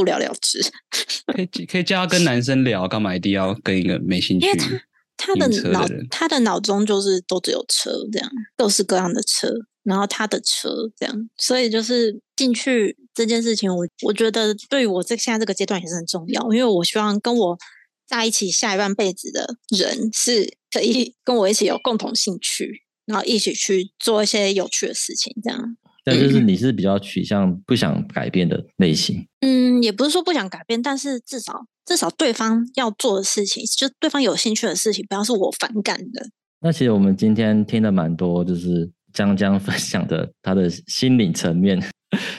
[0.00, 0.60] 不了了之，
[1.26, 4.46] 可以可以叫他跟男生聊，干嘛一定要跟一个没兴趣？
[4.46, 4.80] 因为他
[5.16, 17.58] 他的脑他的脑中就是都只有车这样，各式各样的车，然后他的车这样，所以就是进去这件事情，我我觉得对于我这现在这个阶段也是很重要，因为我希望跟我
[18.06, 19.46] 在一起下一半辈子的
[19.76, 25.76] 人是可以跟我一起有共同兴趣，然后一起去做一些有趣的事情这样。
[26.04, 36.26] 但就是你是比较取向不想改变的类型，嗯，也不是说不想改变，但是至少至少对方要做的事情，就对方有兴趣的事情，不要是我反感的。
[36.60, 41.82] 那其实我们今天听了蛮多，就是江江 分享的他的心理层面，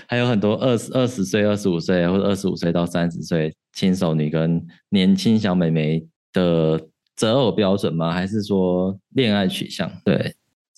[0.07, 6.79] 还有很多二十二十岁、二十五岁或者二十五岁到三十岁轻手女跟年轻小美眉的
[7.15, 8.11] 择偶标准吗？
[8.11, 9.91] 还是说恋爱取向？
[10.05, 10.35] 对，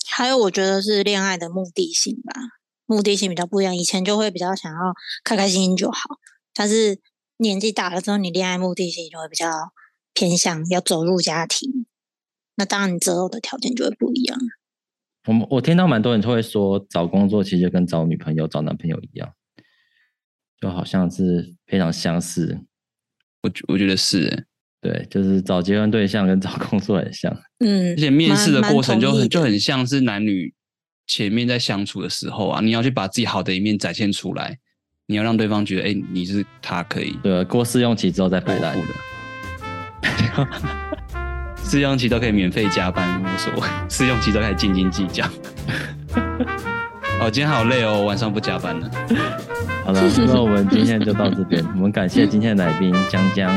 [0.09, 2.33] 还有我觉得是恋爱的目的性吧。
[2.93, 6.19] 目的性比较不一样，以前就会比较想要开开心心就好，
[6.53, 6.99] 但是
[7.37, 9.47] 年纪大了之后，你恋爱目的性就会比较
[10.13, 11.87] 偏向要走入家庭，
[12.55, 14.37] 那当然你择偶的条件就会不一样。
[15.25, 19.33] 我我听到蛮多人都会说，找工作其实跟找女朋友、找男朋友一样，
[20.61, 22.59] 就好像是非常相似。
[23.41, 24.45] 我我觉得是，
[24.79, 30.53] 对，就是找结婚对象跟找工作很像，嗯，而且面试的过程就很就很像是男女。
[31.07, 34.57] 前面在相处的时候啊，你要去把自己好的一面展现出来，
[35.05, 37.17] 你要让对方觉得，哎、欸，你是他可以。
[37.21, 38.87] 对，过试用期之后再摆烂的。
[41.63, 43.67] 试用期都可以免费加班，无所谓。
[43.89, 45.25] 试用期都可以斤斤计较。
[47.19, 48.89] 哦，今天好累哦，晚上不加班了。
[49.85, 51.63] 好了，那我们今天就到这边。
[51.75, 53.49] 我们感谢今天的来宾江江。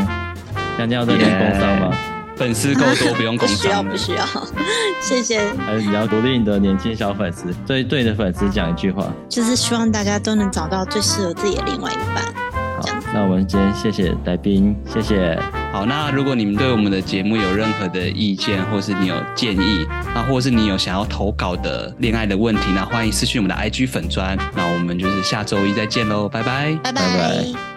[0.79, 2.16] 江江要在这边工商吗？Yeah.
[2.37, 3.85] 粉丝够多，不用 工商。
[3.85, 4.47] 不需要，不需要。
[5.01, 5.41] 谢谢。
[5.65, 12.25] 还是你要鼓励你的年轻小粉丝，对对你的粉丝讲一句话，就是希望大家都能找到最适合自己的另外一半。
[12.79, 12.83] 好，
[13.15, 15.39] 那我们今天谢谢来宾，谢谢。
[15.73, 24.37] 好，那如果你们对我们的节目有任何的意见，或是你有建议，那或是你有想要投稿的恋爱的问题，那欢迎私讯我们的 IG 粉专。
[24.55, 27.01] 那我们就是下周一再见喽，拜拜，拜拜。
[27.01, 27.76] 拜拜。